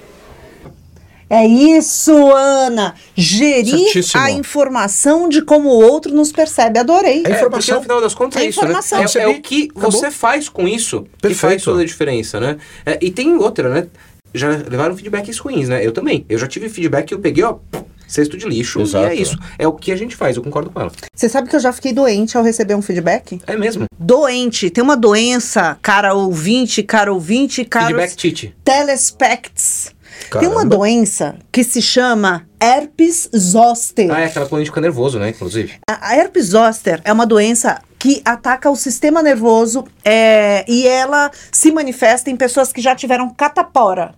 É 1.33 1.45
isso, 1.47 2.11
Ana. 2.35 2.93
Gerir 3.15 3.85
Certíssimo. 3.93 4.21
a 4.21 4.29
informação 4.31 5.29
de 5.29 5.41
como 5.41 5.69
o 5.69 5.81
outro 5.81 6.13
nos 6.13 6.29
percebe. 6.29 6.77
Adorei. 6.77 7.19
É 7.19 7.19
É, 7.19 7.21
porque 7.21 7.35
informação. 7.35 7.75
no 7.77 7.81
final 7.83 8.01
das 8.01 8.13
contas 8.13 8.41
é, 8.41 8.45
É 8.45 8.49
isso, 8.49 8.59
né? 8.59 8.65
informação. 8.65 8.99
É, 8.99 9.23
é 9.23 9.27
o 9.29 9.41
que 9.41 9.69
Acabou. 9.71 9.91
você 9.91 10.11
faz 10.11 10.49
com 10.49 10.67
isso 10.67 11.03
que 11.03 11.09
Perfeito. 11.21 11.39
faz 11.39 11.63
toda 11.63 11.81
a 11.83 11.85
diferença, 11.85 12.37
né? 12.37 12.57
É, 12.85 12.99
e 13.01 13.09
tem 13.09 13.33
outra, 13.37 13.69
né? 13.69 13.87
Já 14.33 14.49
levaram 14.49 14.93
feedbacks 14.95 15.37
ruins, 15.37 15.69
né? 15.69 15.85
Eu 15.85 15.93
também. 15.93 16.25
Eu 16.27 16.37
já 16.37 16.47
tive 16.47 16.67
feedback 16.67 17.05
que 17.07 17.13
eu 17.13 17.19
peguei, 17.19 17.45
ó, 17.45 17.55
cesto 18.07 18.35
de 18.35 18.45
lixo. 18.47 18.81
Exato. 18.81 19.05
E 19.05 19.09
é 19.09 19.15
isso. 19.15 19.37
É 19.57 19.65
o 19.65 19.71
que 19.71 19.91
a 19.93 19.95
gente 19.95 20.17
faz, 20.17 20.35
eu 20.35 20.43
concordo 20.43 20.69
com 20.69 20.81
ela. 20.81 20.91
Você 21.15 21.29
sabe 21.29 21.49
que 21.49 21.55
eu 21.55 21.59
já 21.61 21.71
fiquei 21.71 21.93
doente 21.93 22.37
ao 22.37 22.43
receber 22.43 22.75
um 22.75 22.81
feedback? 22.81 23.39
É 23.47 23.55
mesmo. 23.55 23.85
Doente. 23.97 24.69
Tem 24.69 24.83
uma 24.83 24.97
doença, 24.97 25.77
cara 25.81 26.13
ouvinte, 26.13 26.83
cara 26.83 27.13
ouvinte, 27.13 27.63
cara. 27.63 27.85
Feedback 27.87 28.15
Tite. 28.17 28.55
Telespects. 28.65 29.93
Tem 30.29 30.47
uma 30.47 30.57
Caramba. 30.57 30.77
doença 30.77 31.35
que 31.51 31.63
se 31.63 31.81
chama 31.81 32.45
herpes 32.59 33.29
zoster. 33.35 34.11
Ah, 34.11 34.21
é 34.21 34.25
aquela 34.25 34.45
quando 34.45 34.61
a 34.61 34.63
gente 34.63 34.69
fica 34.71 34.81
nervoso, 34.81 35.19
né? 35.19 35.29
Inclusive. 35.29 35.79
A 35.89 36.11
a 36.11 36.17
herpes 36.17 36.47
zoster 36.47 37.01
é 37.03 37.13
uma 37.13 37.25
doença 37.25 37.81
que 37.97 38.21
ataca 38.25 38.69
o 38.69 38.75
sistema 38.75 39.21
nervoso 39.21 39.85
é, 40.03 40.65
e 40.67 40.87
ela 40.87 41.29
se 41.51 41.71
manifesta 41.71 42.29
em 42.29 42.35
pessoas 42.35 42.73
que 42.73 42.81
já 42.81 42.95
tiveram 42.95 43.29
catapora. 43.29 44.15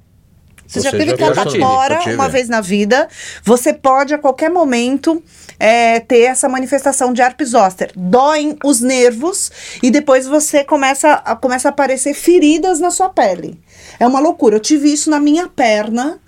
Você 0.74 0.80
Ou 0.80 0.84
já 0.86 0.92
seja, 0.92 1.06
teve 1.06 1.18
catapora 1.18 2.00
uma 2.08 2.28
vez 2.28 2.50
na 2.50 2.60
vida. 2.60 3.08
Você 3.44 3.72
pode, 3.72 4.12
a 4.12 4.18
qualquer 4.18 4.50
momento, 4.50 5.22
é, 5.60 6.00
ter 6.00 6.22
essa 6.22 6.50
manifestação 6.50 7.14
de 7.14 7.22
herpes 7.22 7.50
zoster. 7.50 7.92
Doem 7.96 8.58
os 8.64 8.82
nervos 8.82 9.52
e 9.84 9.92
depois 9.92 10.26
você 10.26 10.64
começa 10.64 11.14
a, 11.14 11.36
começa 11.36 11.68
a 11.68 11.72
aparecer 11.72 12.16
feridas 12.16 12.80
na 12.80 12.90
sua 12.90 13.10
pele. 13.10 13.60
É 14.00 14.08
uma 14.08 14.20
loucura. 14.20 14.56
Eu 14.56 14.60
tive 14.60 14.92
isso 14.92 15.12
na 15.12 15.20
minha 15.20 15.48
perna. 15.48 16.20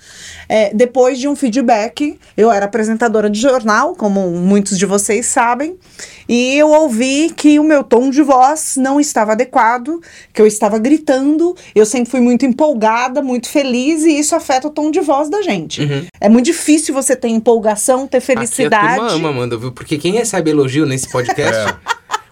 é, 0.48 0.74
depois 0.74 1.20
de 1.20 1.28
um 1.28 1.36
feedback, 1.36 2.20
eu 2.38 2.52
era 2.52 2.66
apresentadora 2.66 3.30
de 3.30 3.40
jornal, 3.40 3.96
como 3.96 4.30
muitos 4.32 4.78
de 4.78 4.86
vocês 4.86 5.26
sabem, 5.26 5.78
e 6.28 6.56
eu 6.56 6.70
ouvi 6.70 7.32
que 7.36 7.60
o 7.60 7.64
meu 7.64 7.84
tom 7.84 8.10
de 8.10 8.22
voz 8.22 8.76
não 8.78 9.00
estava 9.00 9.34
adequado, 9.34 10.02
que 10.34 10.42
eu 10.42 10.48
estava 10.48 10.80
gritando. 10.80 11.56
Eu 11.74 11.86
sempre 11.86 12.10
fui 12.10 12.20
muito 12.20 12.46
empolgada, 12.46 13.22
muito 13.22 13.48
feliz, 13.48 14.04
e 14.04 14.18
isso 14.18 14.35
afeta 14.36 14.68
o 14.68 14.70
tom 14.72 14.92
de 14.92 15.00
voz 15.00 15.30
da 15.30 15.42
gente. 15.42 16.10
É 16.22 16.30
muito 16.30 16.46
difícil 16.46 16.94
você 16.94 17.16
ter 17.16 17.28
empolgação, 17.30 18.08
ter 18.08 18.18
Aqui 18.18 18.32
a 18.32 18.36
felicidade. 18.36 18.96
turma 18.98 19.12
ama, 19.12 19.30
Amanda, 19.30 19.58
viu? 19.58 19.72
Porque 19.72 19.98
quem 19.98 20.14
recebe 20.14 20.52
elogio 20.52 20.86
nesse 20.86 21.10
podcast 21.10 21.74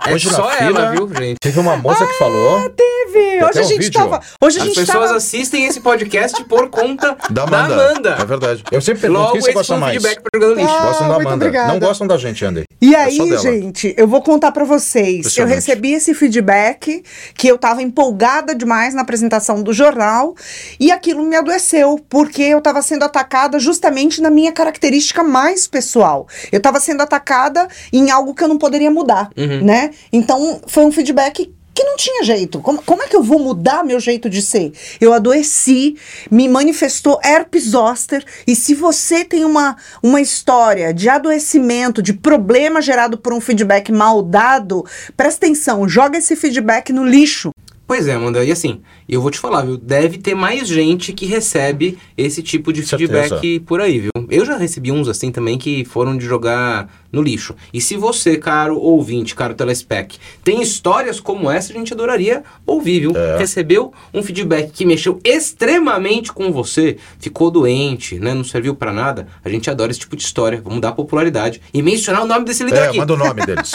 é, 0.05 0.13
Hoje 0.13 0.27
na 0.29 0.33
só 0.33 0.49
fila- 0.49 0.79
ela, 0.81 0.91
viu, 0.91 1.07
gente? 1.15 1.37
Teve 1.41 1.59
uma 1.59 1.77
moça 1.77 2.05
que 2.05 2.13
falou. 2.13 2.69
Teve. 2.71 3.02
Hoje 3.05 3.59
a 3.59 3.63
gente 3.63 3.77
vídeo. 3.83 3.91
tava. 3.99 4.21
Hoje 4.41 4.59
a 4.59 4.61
As 4.61 4.67
gente 4.67 4.75
pessoas 4.85 5.05
tava. 5.05 5.17
assistem 5.17 5.65
esse 5.65 5.79
podcast 5.81 6.43
por 6.45 6.69
conta 6.69 7.15
Da 7.29 7.45
da 7.45 7.59
Amanda. 7.59 7.73
Amanda. 7.89 8.09
É 8.19 8.25
verdade. 8.25 8.63
Eu 8.71 8.81
sempre 8.81 9.01
pergunto 9.01 9.21
Logo, 9.21 9.31
quem 9.33 9.41
você 9.41 9.53
gosta 9.53 9.75
um 9.75 9.79
mais. 9.79 9.93
feedback 9.93 10.21
pra 10.21 10.39
jogando 10.39 10.59
lixo. 10.59 10.73
Ah, 10.73 10.85
Gostam 10.87 11.07
da 11.09 11.15
Amanda. 11.15 11.33
obrigada. 11.35 11.71
Não 11.73 11.79
gostam 11.79 12.07
da 12.07 12.17
gente, 12.17 12.45
Andy. 12.45 12.63
E 12.81 12.93
É 12.95 12.99
aí, 12.99 13.17
dela. 13.17 13.37
gente, 13.37 13.93
eu 13.97 14.07
vou 14.07 14.21
contar 14.21 14.51
pra 14.51 14.63
vocês. 14.65 15.37
Eu 15.37 15.45
recebi 15.47 15.93
esse 15.93 16.13
feedback 16.13 17.03
que 17.35 17.47
eu 17.47 17.57
tava 17.57 17.81
empolgada 17.81 18.53
demais 18.55 18.93
na 18.93 19.01
apresentação 19.01 19.61
do 19.61 19.73
jornal 19.73 20.35
e 20.79 20.91
aquilo 20.91 21.23
me 21.23 21.35
adoeceu, 21.35 21.99
porque 22.09 22.41
eu 22.43 22.61
tava 22.61 22.81
sendo 22.81 23.03
atacada 23.03 23.59
justamente 23.59 24.21
na 24.21 24.29
minha 24.29 24.51
característica 24.51 25.23
mais 25.23 25.67
pessoal. 25.67 26.27
Eu 26.51 26.59
tava 26.61 26.79
sendo 26.79 27.01
atacada 27.01 27.67
em 27.91 28.11
algo 28.11 28.33
que 28.33 28.43
eu 28.43 28.47
não 28.47 28.57
poderia 28.57 28.91
mudar, 28.91 29.29
Uhum. 29.37 29.63
né? 29.63 29.91
Então, 30.11 30.61
foi 30.67 30.83
um 30.85 30.91
feedback 30.91 31.53
que 31.73 31.83
não 31.83 31.95
tinha 31.95 32.23
jeito. 32.23 32.59
Como, 32.59 32.81
como 32.83 33.03
é 33.03 33.07
que 33.07 33.15
eu 33.15 33.23
vou 33.23 33.39
mudar 33.39 33.83
meu 33.83 33.99
jeito 33.99 34.29
de 34.29 34.41
ser? 34.41 34.71
Eu 35.01 35.13
adoeci, 35.13 35.95
me 36.29 36.47
manifestou 36.47 37.19
herpes 37.23 37.69
zoster. 37.69 38.23
E 38.45 38.55
se 38.55 38.75
você 38.75 39.25
tem 39.25 39.43
uma, 39.43 39.75
uma 40.01 40.21
história 40.21 40.93
de 40.93 41.09
adoecimento, 41.09 42.01
de 42.01 42.13
problema 42.13 42.81
gerado 42.81 43.17
por 43.17 43.33
um 43.33 43.41
feedback 43.41 43.91
mal 43.91 44.21
dado, 44.21 44.85
presta 45.17 45.45
atenção, 45.45 45.87
joga 45.87 46.17
esse 46.17 46.35
feedback 46.35 46.93
no 46.93 47.03
lixo. 47.03 47.51
Pois 47.85 48.07
é, 48.07 48.13
Amanda, 48.13 48.43
e 48.43 48.51
assim, 48.51 48.79
eu 49.09 49.21
vou 49.21 49.29
te 49.29 49.37
falar, 49.37 49.63
viu? 49.63 49.77
Deve 49.77 50.17
ter 50.17 50.33
mais 50.33 50.67
gente 50.67 51.11
que 51.11 51.25
recebe 51.25 51.97
esse 52.17 52.41
tipo 52.41 52.71
de 52.71 52.81
Certeza. 52.85 53.11
feedback 53.37 53.59
por 53.59 53.81
aí, 53.81 53.99
viu? 53.99 54.11
Eu 54.29 54.45
já 54.45 54.57
recebi 54.57 54.91
uns 54.91 55.07
assim 55.09 55.31
também 55.31 55.57
que 55.57 55.83
foram 55.83 56.17
de 56.17 56.25
jogar 56.25 56.89
no 57.11 57.21
lixo. 57.21 57.53
E 57.73 57.81
se 57.81 57.95
você, 57.97 58.37
caro 58.37 58.79
ouvinte, 58.79 59.35
caro 59.35 59.53
telespec, 59.53 60.17
tem 60.43 60.61
histórias 60.61 61.19
como 61.19 61.51
essa, 61.51 61.71
a 61.71 61.75
gente 61.75 61.93
adoraria 61.93 62.43
ouvir, 62.65 63.01
viu? 63.01 63.11
É. 63.17 63.37
Recebeu 63.37 63.93
um 64.13 64.23
feedback 64.23 64.71
que 64.71 64.85
mexeu 64.85 65.19
extremamente 65.23 66.31
com 66.31 66.51
você, 66.51 66.97
ficou 67.19 67.51
doente, 67.51 68.17
né? 68.17 68.33
Não 68.33 68.43
serviu 68.43 68.73
pra 68.75 68.91
nada. 68.93 69.27
A 69.43 69.49
gente 69.49 69.69
adora 69.69 69.91
esse 69.91 69.99
tipo 69.99 70.15
de 70.15 70.23
história. 70.23 70.61
Vamos 70.63 70.79
dar 70.81 70.93
popularidade 70.93 71.61
e 71.73 71.81
mencionar 71.81 72.23
o 72.23 72.25
nome 72.27 72.45
desse 72.45 72.63
líder 72.63 72.77
É, 72.77 72.87
aqui. 72.87 72.97
manda 72.97 73.13
o 73.13 73.17
nome 73.17 73.41
deles. 73.45 73.73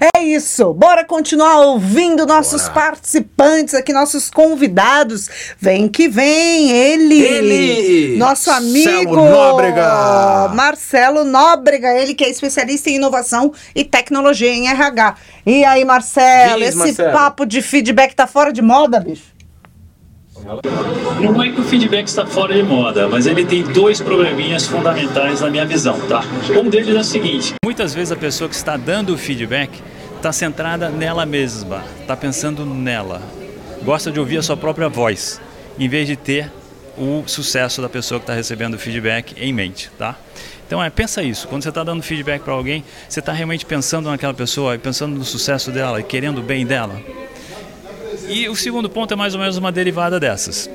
É 0.00 0.22
isso. 0.22 0.72
Bora 0.74 1.04
continuar 1.04 1.60
ouvindo 1.60 2.26
nossos 2.26 2.62
Bora. 2.62 2.74
participantes 2.74 3.74
aqui, 3.74 3.92
nossos 3.92 4.30
convidados. 4.30 5.28
Vem 5.58 5.88
que 5.88 6.08
vem 6.08 6.70
ele. 6.70 7.20
Ele! 7.20 8.16
Nosso 8.16 8.50
amigo 8.50 9.14
Nóbrega. 9.16 10.48
Marcelo 10.54 11.24
Nóbrega, 11.24 11.92
ele 11.94 12.14
que 12.14 12.24
é 12.24 12.30
especialista 12.30 12.90
em 12.90 12.96
inovação 12.96 13.52
e 13.74 13.84
tecnologia 13.84 14.50
em 14.50 14.68
RH. 14.68 15.16
E 15.46 15.64
aí, 15.64 15.84
Marcelo, 15.84 16.58
Diz, 16.58 16.68
esse 16.68 16.78
Marcelo. 16.78 17.12
papo 17.12 17.44
de 17.44 17.60
feedback 17.60 18.14
tá 18.14 18.26
fora 18.26 18.52
de 18.52 18.62
moda, 18.62 19.00
bicho? 19.00 19.33
Não 21.22 21.42
é 21.42 21.50
que 21.50 21.58
o 21.58 21.64
feedback 21.64 22.06
está 22.06 22.26
fora 22.26 22.54
de 22.54 22.62
moda, 22.62 23.08
mas 23.08 23.26
ele 23.26 23.46
tem 23.46 23.62
dois 23.62 24.02
probleminhas 24.02 24.66
fundamentais 24.66 25.40
na 25.40 25.48
minha 25.48 25.64
visão, 25.64 25.98
tá? 26.06 26.22
Um 26.50 26.68
deles 26.68 26.94
é 26.94 27.00
o 27.00 27.04
seguinte: 27.04 27.54
Muitas 27.64 27.94
vezes 27.94 28.12
a 28.12 28.16
pessoa 28.16 28.48
que 28.48 28.54
está 28.54 28.76
dando 28.76 29.14
o 29.14 29.18
feedback 29.18 29.82
está 30.16 30.32
centrada 30.32 30.90
nela 30.90 31.24
mesma, 31.24 31.82
está 31.98 32.14
pensando 32.14 32.66
nela, 32.66 33.22
gosta 33.82 34.12
de 34.12 34.20
ouvir 34.20 34.36
a 34.36 34.42
sua 34.42 34.56
própria 34.56 34.86
voz, 34.86 35.40
em 35.78 35.88
vez 35.88 36.06
de 36.06 36.14
ter 36.14 36.52
o 36.98 37.24
sucesso 37.26 37.80
da 37.80 37.88
pessoa 37.88 38.20
que 38.20 38.24
está 38.24 38.34
recebendo 38.34 38.74
o 38.74 38.78
feedback 38.78 39.34
em 39.38 39.52
mente, 39.52 39.90
tá? 39.98 40.14
Então 40.66 40.82
é, 40.82 40.90
pensa 40.90 41.22
isso, 41.22 41.48
quando 41.48 41.62
você 41.62 41.70
está 41.70 41.82
dando 41.82 42.02
feedback 42.02 42.42
para 42.42 42.52
alguém, 42.52 42.84
você 43.08 43.20
está 43.20 43.32
realmente 43.32 43.64
pensando 43.64 44.10
naquela 44.10 44.34
pessoa, 44.34 44.76
pensando 44.76 45.16
no 45.16 45.24
sucesso 45.24 45.70
dela 45.70 46.00
e 46.00 46.02
querendo 46.02 46.38
o 46.38 46.42
bem 46.42 46.66
dela. 46.66 47.00
E 48.28 48.48
o 48.48 48.56
segundo 48.56 48.88
ponto 48.88 49.12
é 49.12 49.16
mais 49.16 49.34
ou 49.34 49.40
menos 49.40 49.56
uma 49.56 49.70
derivada 49.70 50.18
dessas 50.18 50.68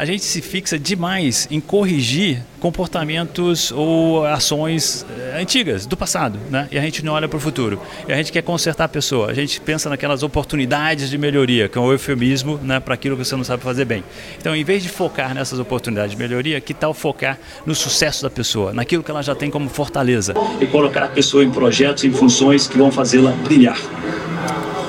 a 0.00 0.06
gente 0.06 0.24
se 0.24 0.40
fixa 0.40 0.78
demais 0.78 1.46
em 1.50 1.60
corrigir 1.60 2.42
comportamentos 2.58 3.70
ou 3.70 4.24
ações 4.24 5.04
eh, 5.10 5.42
antigas, 5.42 5.84
do 5.84 5.94
passado, 5.94 6.38
né? 6.48 6.66
E 6.72 6.78
a 6.78 6.80
gente 6.80 7.04
não 7.04 7.12
olha 7.12 7.28
para 7.28 7.36
o 7.36 7.40
futuro. 7.40 7.78
E 8.08 8.12
a 8.12 8.16
gente 8.16 8.32
quer 8.32 8.40
consertar 8.40 8.84
a 8.84 8.88
pessoa. 8.88 9.30
A 9.30 9.34
gente 9.34 9.60
pensa 9.60 9.90
naquelas 9.90 10.22
oportunidades 10.22 11.10
de 11.10 11.18
melhoria, 11.18 11.68
que 11.68 11.76
é 11.76 11.80
um 11.82 11.92
eufemismo 11.92 12.58
né, 12.62 12.80
para 12.80 12.94
aquilo 12.94 13.14
que 13.14 13.26
você 13.26 13.36
não 13.36 13.44
sabe 13.44 13.62
fazer 13.62 13.84
bem. 13.84 14.02
Então, 14.38 14.56
em 14.56 14.64
vez 14.64 14.82
de 14.82 14.88
focar 14.88 15.34
nessas 15.34 15.58
oportunidades 15.58 16.12
de 16.12 16.16
melhoria, 16.16 16.58
que 16.62 16.72
tal 16.72 16.94
focar 16.94 17.38
no 17.66 17.74
sucesso 17.74 18.22
da 18.22 18.30
pessoa, 18.30 18.72
naquilo 18.72 19.02
que 19.02 19.10
ela 19.10 19.22
já 19.22 19.34
tem 19.34 19.50
como 19.50 19.68
fortaleza? 19.68 20.32
E 20.62 20.66
colocar 20.66 21.04
a 21.04 21.08
pessoa 21.08 21.44
em 21.44 21.50
projetos, 21.50 22.04
em 22.04 22.10
funções 22.10 22.66
que 22.66 22.78
vão 22.78 22.90
fazê-la 22.90 23.32
brilhar. 23.32 23.76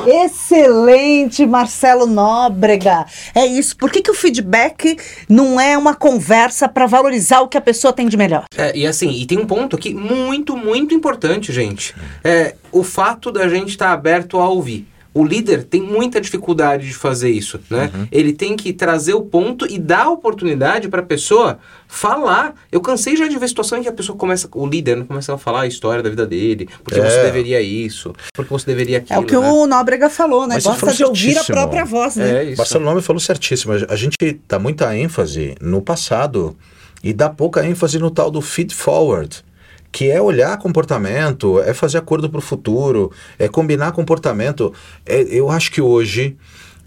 Excelente, 0.07 1.45
Marcelo 1.45 2.05
Nóbrega. 2.05 3.05
É 3.33 3.45
isso. 3.45 3.75
Por 3.77 3.91
que, 3.91 4.01
que 4.01 4.11
o 4.11 4.13
feedback 4.13 4.97
não 5.27 5.59
é 5.59 5.77
uma 5.77 5.95
conversa 5.95 6.67
para 6.67 6.85
valorizar 6.85 7.41
o 7.41 7.47
que 7.47 7.57
a 7.57 7.61
pessoa 7.61 7.93
tem 7.93 8.07
de 8.07 8.17
melhor? 8.17 8.45
É, 8.55 8.75
e 8.75 8.87
assim, 8.87 9.09
e 9.11 9.25
tem 9.25 9.39
um 9.39 9.45
ponto 9.45 9.75
aqui 9.75 9.93
muito, 9.93 10.55
muito 10.57 10.93
importante, 10.93 11.51
gente. 11.51 11.95
É 12.23 12.55
o 12.71 12.83
fato 12.83 13.31
da 13.31 13.47
gente 13.49 13.69
estar 13.69 13.87
tá 13.87 13.93
aberto 13.93 14.39
a 14.39 14.47
ouvir. 14.47 14.90
O 15.13 15.25
líder 15.25 15.65
tem 15.65 15.81
muita 15.81 16.21
dificuldade 16.21 16.87
de 16.87 16.93
fazer 16.93 17.29
isso, 17.29 17.59
né? 17.69 17.91
Uhum. 17.93 18.07
Ele 18.09 18.31
tem 18.31 18.55
que 18.55 18.71
trazer 18.71 19.13
o 19.13 19.21
ponto 19.21 19.65
e 19.69 19.77
dar 19.77 20.05
a 20.05 20.09
oportunidade 20.09 20.87
para 20.87 21.01
a 21.01 21.05
pessoa 21.05 21.59
falar. 21.85 22.55
Eu 22.71 22.79
cansei 22.79 23.17
já 23.17 23.27
de 23.27 23.37
ver 23.37 23.49
situação 23.49 23.77
em 23.77 23.81
que 23.81 23.89
a 23.89 23.91
pessoa 23.93 24.17
começa, 24.17 24.47
o 24.53 24.65
líder 24.65 24.95
né, 24.95 25.03
começa 25.05 25.33
a 25.33 25.37
falar 25.37 25.61
a 25.61 25.67
história 25.67 26.01
da 26.01 26.09
vida 26.09 26.25
dele, 26.25 26.69
porque 26.81 26.97
é. 26.97 27.03
você 27.03 27.23
deveria 27.23 27.61
isso, 27.61 28.13
porque 28.33 28.53
você 28.53 28.65
deveria 28.65 28.99
aquilo. 28.99 29.19
É 29.19 29.21
o 29.21 29.25
que 29.25 29.37
né? 29.37 29.51
o 29.51 29.67
Nóbrega 29.67 30.09
falou, 30.09 30.47
né? 30.47 30.55
Mas 30.55 30.63
Gosta 30.63 30.93
de 30.93 31.03
ouvir 31.03 31.37
a 31.37 31.43
própria 31.43 31.83
voz, 31.83 32.15
né? 32.15 32.37
É 32.37 32.43
isso. 32.45 32.57
Marcelo 32.57 32.85
Nome 32.85 33.01
falou 33.01 33.19
certíssimo. 33.19 33.73
A 33.89 33.95
gente 33.97 34.15
dá 34.47 34.57
muita 34.57 34.95
ênfase 34.95 35.55
no 35.59 35.81
passado 35.81 36.55
e 37.03 37.11
dá 37.11 37.29
pouca 37.29 37.65
ênfase 37.65 37.99
no 37.99 38.09
tal 38.09 38.31
do 38.31 38.41
feed 38.41 38.73
forward 38.73 39.43
que 39.91 40.09
é 40.09 40.21
olhar 40.21 40.57
comportamento, 40.57 41.59
é 41.59 41.73
fazer 41.73 41.97
acordo 41.97 42.29
para 42.29 42.39
o 42.39 42.41
futuro, 42.41 43.11
é 43.37 43.47
combinar 43.47 43.91
comportamento. 43.91 44.73
É, 45.05 45.21
eu 45.23 45.49
acho 45.49 45.71
que 45.71 45.81
hoje 45.81 46.37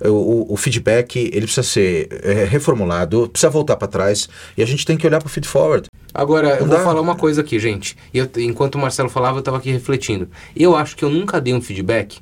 o, 0.01 0.53
o, 0.53 0.57
feedback 0.57 1.17
ele 1.17 1.43
precisa 1.43 1.63
ser 1.63 2.09
é, 2.23 2.45
reformulado, 2.45 3.29
precisa 3.29 3.51
voltar 3.51 3.77
para 3.77 3.89
trás 3.89 4.29
e 4.57 4.63
a 4.63 4.67
gente 4.67 4.85
tem 4.85 4.97
que 4.97 5.07
olhar 5.07 5.21
para 5.21 5.27
o 5.27 5.31
feed 5.31 5.47
forward. 5.47 5.87
Agora, 6.13 6.55
Não 6.55 6.61
eu 6.61 6.67
dá. 6.67 6.77
vou 6.77 6.85
falar 6.85 7.01
uma 7.01 7.17
coisa 7.17 7.41
aqui, 7.41 7.59
gente. 7.59 7.97
Eu, 8.13 8.29
enquanto 8.39 8.77
o 8.77 8.79
Marcelo 8.79 9.09
falava, 9.09 9.37
eu 9.37 9.41
estava 9.41 9.59
aqui 9.59 9.71
refletindo. 9.71 10.29
Eu 10.57 10.77
acho 10.77 10.97
que 10.97 11.05
eu 11.05 11.11
nunca 11.11 11.41
dei 11.41 11.53
um 11.53 11.61
feedback 11.61 12.21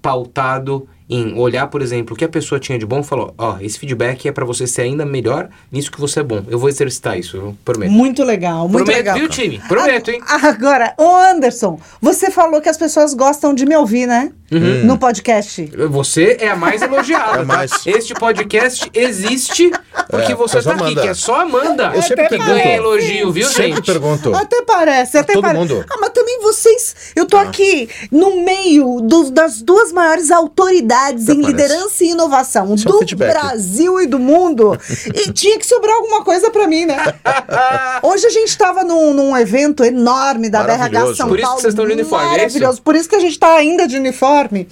pautado 0.00 0.88
em 1.08 1.38
olhar, 1.38 1.66
por 1.68 1.80
exemplo, 1.80 2.14
o 2.14 2.16
que 2.16 2.24
a 2.24 2.28
pessoa 2.28 2.60
tinha 2.60 2.78
de 2.78 2.84
bom 2.84 3.00
e 3.00 3.04
falou: 3.04 3.34
Ó, 3.38 3.54
oh, 3.54 3.64
esse 3.64 3.78
feedback 3.78 4.28
é 4.28 4.32
para 4.32 4.44
você 4.44 4.66
ser 4.66 4.82
ainda 4.82 5.06
melhor 5.06 5.48
nisso 5.72 5.90
que 5.90 6.00
você 6.00 6.20
é 6.20 6.22
bom. 6.22 6.44
Eu 6.48 6.58
vou 6.58 6.68
exercitar 6.68 7.18
isso, 7.18 7.36
eu 7.36 7.56
prometo. 7.64 7.90
Muito 7.90 8.22
legal, 8.22 8.68
muito 8.68 8.84
prometo, 8.84 8.96
legal. 8.96 9.18
Viu, 9.18 9.28
time? 9.28 9.60
Prometo, 9.66 10.10
hein? 10.10 10.20
Agora, 10.26 10.94
ô 10.98 11.16
Anderson, 11.16 11.80
você 12.00 12.30
falou 12.30 12.60
que 12.60 12.68
as 12.68 12.76
pessoas 12.76 13.14
gostam 13.14 13.54
de 13.54 13.64
me 13.64 13.76
ouvir, 13.76 14.06
né? 14.06 14.30
Uhum. 14.50 14.84
No 14.84 14.98
podcast. 14.98 15.70
Você 15.90 16.38
é 16.40 16.48
a 16.48 16.56
mais 16.56 16.80
elogiada. 16.82 17.40
É 17.40 17.44
mais. 17.44 17.70
Tá? 17.70 17.78
Este 17.86 18.14
podcast 18.14 18.90
existe 18.94 19.70
porque 20.08 20.32
é, 20.32 20.34
você 20.34 20.62
tá 20.62 20.72
Amanda. 20.72 20.86
aqui, 20.86 21.00
que 21.00 21.08
é 21.08 21.14
só 21.14 21.40
Amanda. 21.40 21.92
Eu 21.94 22.02
sempre 22.02 22.28
que 22.28 22.38
ganha 22.38 22.76
elogio, 22.76 23.32
viu, 23.32 23.46
sempre 23.46 23.62
gente? 23.62 23.74
Sempre 23.76 23.92
pergunto. 23.92 24.34
Até 24.34 24.62
parece, 24.62 25.18
até 25.18 25.32
Todo 25.34 25.42
parece. 25.42 25.60
mundo. 25.60 25.84
Ah, 25.88 25.96
mas 26.00 26.10
também 26.10 26.40
vocês. 26.40 26.94
Eu 27.14 27.26
tô 27.26 27.36
ah. 27.36 27.42
aqui 27.42 27.88
no 28.10 28.42
meio 28.42 29.00
do, 29.02 29.30
das 29.30 29.60
duas 29.60 29.92
maiores 29.92 30.30
autoridades 30.30 31.28
até 31.28 31.38
em 31.38 31.42
parece. 31.42 31.62
liderança 31.62 32.04
e 32.04 32.10
inovação 32.10 32.76
Seu 32.76 32.92
do 32.92 32.98
feedback. 32.98 33.32
Brasil 33.32 34.00
e 34.00 34.06
do 34.06 34.18
mundo. 34.18 34.78
e 35.14 35.32
tinha 35.32 35.58
que 35.58 35.66
sobrar 35.66 35.96
alguma 35.96 36.24
coisa 36.24 36.50
para 36.50 36.66
mim, 36.66 36.86
né? 36.86 36.96
Hoje 38.02 38.26
a 38.26 38.30
gente 38.30 38.56
tava 38.56 38.84
num, 38.84 39.12
num 39.12 39.36
evento 39.36 39.84
enorme 39.84 40.48
da 40.48 40.62
BRH 40.62 41.14
São 41.16 41.28
Paulo. 41.28 41.28
Por 41.28 41.38
isso 41.38 41.54
que 41.54 41.60
vocês 41.60 41.74
estão 41.74 41.86
de 41.86 41.92
uniforme, 41.92 42.26
é 42.26 42.30
Maravilhoso. 42.30 42.78
É 42.78 42.82
Por 42.82 42.94
isso 42.94 43.08
que 43.08 43.16
a 43.16 43.20
gente 43.20 43.38
tá 43.38 43.54
ainda 43.54 43.86
de 43.86 43.96
uniforme 43.96 44.68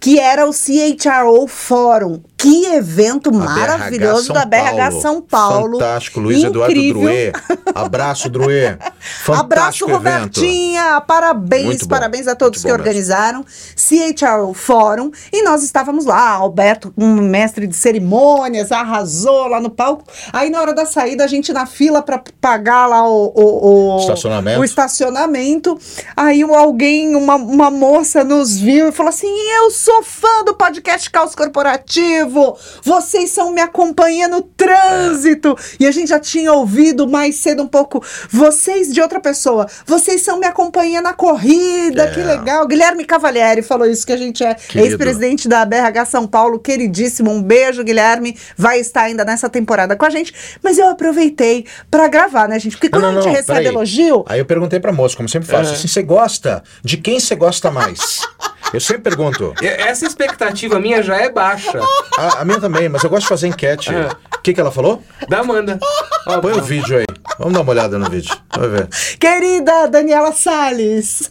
que 0.00 0.18
era 0.18 0.46
o 0.48 0.52
CHRO 0.52 1.46
Fórum. 1.46 2.20
Que 2.36 2.66
evento 2.66 3.32
maravilhoso 3.32 4.32
da 4.32 4.44
BRH 4.44 4.92
São 5.00 5.20
Paulo. 5.20 5.78
Fantástico, 5.78 6.20
Luiz 6.20 6.38
Incrível. 6.38 6.50
Eduardo 6.50 6.88
Druê. 6.92 7.32
Abraço, 7.74 8.30
Druê. 9.24 9.38
Abraço, 9.38 9.86
Robertinha. 9.86 11.00
Parabéns, 11.00 11.64
Muito 11.64 11.88
parabéns 11.88 12.26
bom. 12.26 12.32
a 12.32 12.34
todos 12.34 12.62
que 12.62 12.72
organizaram. 12.72 13.44
CHRO 13.76 14.54
Fórum. 14.54 15.10
E 15.32 15.42
nós 15.42 15.62
estávamos 15.62 16.04
lá, 16.04 16.30
Alberto, 16.30 16.92
um 16.96 17.14
mestre 17.14 17.66
de 17.66 17.76
cerimônias, 17.76 18.72
arrasou 18.72 19.48
lá 19.48 19.60
no 19.60 19.70
palco. 19.70 20.04
Aí 20.32 20.50
na 20.50 20.60
hora 20.60 20.74
da 20.74 20.86
saída, 20.86 21.24
a 21.24 21.28
gente 21.28 21.52
na 21.52 21.66
fila 21.66 22.02
para 22.02 22.22
pagar 22.40 22.86
lá 22.86 23.06
o, 23.08 23.32
o, 23.34 23.96
o, 23.96 24.00
estacionamento. 24.00 24.60
o 24.60 24.64
estacionamento. 24.64 25.78
Aí 26.16 26.42
alguém, 26.42 27.14
uma, 27.14 27.36
uma 27.36 27.70
moça 27.70 28.24
nos 28.24 28.56
viu 28.58 28.88
e 28.88 28.92
falou 28.92 29.10
assim: 29.10 29.28
Eu 29.56 29.70
sou 29.70 30.02
fã 30.02 30.44
do 30.44 30.54
podcast 30.54 31.10
Caos 31.10 31.34
Corporativo 31.34 32.56
vocês 32.82 33.30
são 33.30 33.52
minha 33.52 33.68
companhia 33.68 34.28
no 34.28 34.42
trânsito. 34.42 35.56
É. 35.58 35.76
E 35.80 35.86
a 35.86 35.90
gente 35.90 36.08
já 36.08 36.20
tinha 36.20 36.52
ouvido 36.52 37.08
mais 37.08 37.36
cedo 37.36 37.62
um 37.62 37.66
pouco, 37.66 38.02
vocês 38.30 38.92
de 38.98 39.02
outra 39.02 39.20
pessoa, 39.20 39.66
vocês 39.86 40.22
são 40.22 40.38
minha 40.38 40.50
companhia 40.50 41.00
na 41.00 41.12
corrida, 41.12 42.02
é. 42.02 42.10
que 42.10 42.20
legal. 42.20 42.66
Guilherme 42.66 43.04
Cavalieri 43.04 43.62
falou 43.62 43.86
isso, 43.86 44.04
que 44.04 44.12
a 44.12 44.16
gente 44.16 44.42
é 44.42 44.56
ex-presidente 44.74 45.48
da 45.48 45.64
BRH 45.64 46.04
São 46.06 46.26
Paulo, 46.26 46.58
queridíssimo. 46.58 47.30
Um 47.30 47.40
beijo, 47.40 47.84
Guilherme. 47.84 48.36
Vai 48.56 48.80
estar 48.80 49.02
ainda 49.02 49.24
nessa 49.24 49.48
temporada 49.48 49.94
com 49.94 50.04
a 50.04 50.10
gente. 50.10 50.34
Mas 50.62 50.78
eu 50.78 50.88
aproveitei 50.88 51.64
para 51.88 52.08
gravar, 52.08 52.48
né, 52.48 52.58
gente? 52.58 52.72
Porque 52.72 52.88
quando 52.88 53.04
não, 53.04 53.12
não, 53.12 53.18
a 53.20 53.22
gente 53.22 53.30
não, 53.30 53.40
recebe 53.40 53.66
elogio. 53.66 54.24
Aí 54.28 54.40
eu 54.40 54.44
perguntei 54.44 54.80
pra 54.80 54.92
moça, 54.92 55.16
como 55.16 55.28
sempre 55.28 55.48
faço, 55.48 55.70
é. 55.70 55.74
assim, 55.74 55.86
você 55.86 56.02
gosta? 56.02 56.62
De 56.82 56.96
quem 56.96 57.20
você 57.20 57.36
gosta 57.36 57.70
mais? 57.70 58.20
Eu 58.70 58.80
sempre 58.80 59.04
pergunto. 59.04 59.54
Essa 59.62 60.04
expectativa 60.04 60.78
minha 60.78 61.02
já 61.02 61.16
é 61.16 61.30
baixa. 61.30 61.80
A, 62.18 62.42
a 62.42 62.44
minha 62.44 62.60
também, 62.60 62.86
mas 62.86 63.02
eu 63.02 63.08
gosto 63.08 63.22
de 63.22 63.28
fazer 63.28 63.46
enquete. 63.46 63.94
É. 63.94 64.08
O 64.36 64.42
que, 64.42 64.52
que 64.52 64.60
ela 64.60 64.70
falou? 64.70 65.02
Da 65.26 65.38
Amanda. 65.38 65.78
Ó, 66.26 66.38
Põe 66.38 66.52
o 66.52 66.60
vídeo 66.60 66.98
aí. 66.98 67.07
Vamos 67.38 67.54
dar 67.54 67.60
uma 67.60 67.70
olhada 67.70 67.98
no 67.98 68.10
vídeo. 68.10 68.36
Vamos 68.52 68.70
ver. 68.70 68.88
Querida 69.18 69.86
Daniela 69.86 70.32
Salles. 70.32 71.30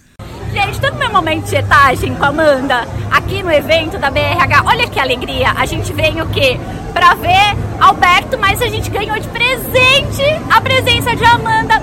Gente, 0.54 0.80
todo 0.80 0.96
meu 0.96 1.12
momento 1.12 1.46
de 1.46 1.56
etagem 1.58 2.16
com 2.16 2.24
a 2.24 2.30
Amanda 2.30 2.88
aqui 3.12 3.44
no 3.44 3.52
evento 3.52 3.98
da 3.98 4.10
BRH. 4.10 4.64
Olha 4.66 4.88
que 4.88 5.00
alegria. 5.00 5.52
A 5.52 5.66
gente 5.66 5.92
vem 5.92 6.22
o 6.22 6.30
quê? 6.30 6.58
Pra 6.94 7.14
ver 7.16 7.58
Alberto, 7.80 8.38
mas 8.40 8.62
a 8.62 8.68
gente 8.68 8.90
ganhou 8.90 9.20
de 9.20 9.28
presente 9.28 10.24
a 10.50 10.62
presença 10.62 11.14
de 11.16 11.26
Amanda. 11.26 11.82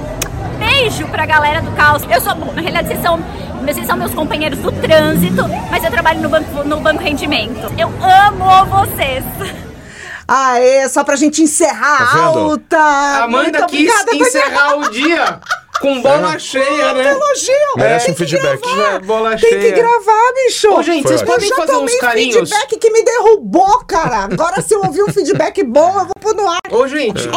Beijo 0.59 1.07
pra 1.09 1.27
galera 1.27 1.61
do 1.61 1.71
caos. 1.73 2.03
Eu 2.11 2.21
sou, 2.21 2.35
bom, 2.35 2.53
na 2.53 2.63
realidade 2.63 2.89
vocês 2.89 3.03
são 3.03 3.23
vocês 3.65 3.87
são 3.87 3.97
meus 3.97 4.15
companheiros 4.15 4.59
do 4.59 4.71
trânsito, 4.73 5.43
mas 5.71 5.83
eu 5.83 5.91
trabalho 5.91 6.21
no 6.21 6.29
banco, 6.29 6.65
no 6.65 6.81
banco 6.81 7.03
rendimento. 7.03 7.73
Eu 7.79 7.89
amo 7.89 8.67
vocês. 8.67 9.25
Aê, 10.27 10.89
só 10.89 11.05
pra 11.05 11.17
gente 11.17 11.43
encerrar 11.43 12.13
tá 12.13 12.19
alta. 12.19 12.79
Amanda 13.25 13.61
Muito 13.61 13.67
quis 13.67 13.91
obrigada, 13.91 14.17
encerrar 14.17 14.77
o 14.79 14.91
dia. 14.91 15.41
Com 15.81 16.01
bola 16.01 16.35
é. 16.35 16.39
cheia, 16.39 16.95
né? 16.95 17.11
Elogio. 17.11 17.55
Merece 17.77 18.09
é, 18.09 18.13
um 18.13 18.17
feedback. 18.17 18.63
É, 18.67 18.99
bola 19.01 19.31
tem 19.31 19.39
cheia. 19.39 19.61
Tem 19.61 19.73
que 19.73 19.81
gravar, 19.81 20.33
bicho. 20.35 20.73
Ô, 20.73 20.83
gente, 20.83 21.07
vocês 21.07 21.23
podem 21.23 21.49
fazer 21.51 21.77
uns 21.77 21.95
carinhos. 21.97 22.49
feedback 22.49 22.79
que 22.79 22.91
me 22.91 23.05
derrubou, 23.05 23.85
cara. 23.85 24.25
Agora, 24.25 24.63
se 24.63 24.75
eu 24.75 24.81
ouvir 24.81 25.03
um 25.03 25.13
feedback 25.13 25.63
bom, 25.63 25.89
eu 25.99 26.07
vou 26.07 26.15
pôr 26.21 26.35
no 26.35 26.49
ar. 26.49 26.61
Ô, 26.71 26.87
gente. 26.87 27.29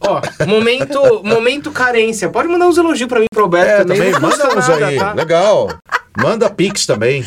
Ó, 0.00 0.46
momento, 0.46 1.22
momento 1.22 1.70
carência. 1.70 2.30
Pode 2.30 2.48
mandar 2.48 2.66
uns 2.66 2.78
elogios 2.78 3.08
pra 3.08 3.20
mim 3.20 3.26
pro 3.30 3.42
Roberto 3.42 3.68
é, 3.68 3.84
também. 3.84 4.12
Manda 4.12 4.58
uns 4.58 4.68
aí. 4.70 4.98
Tá? 4.98 5.12
Legal. 5.12 5.68
Manda 6.18 6.50
Pix 6.50 6.86
também. 6.86 7.24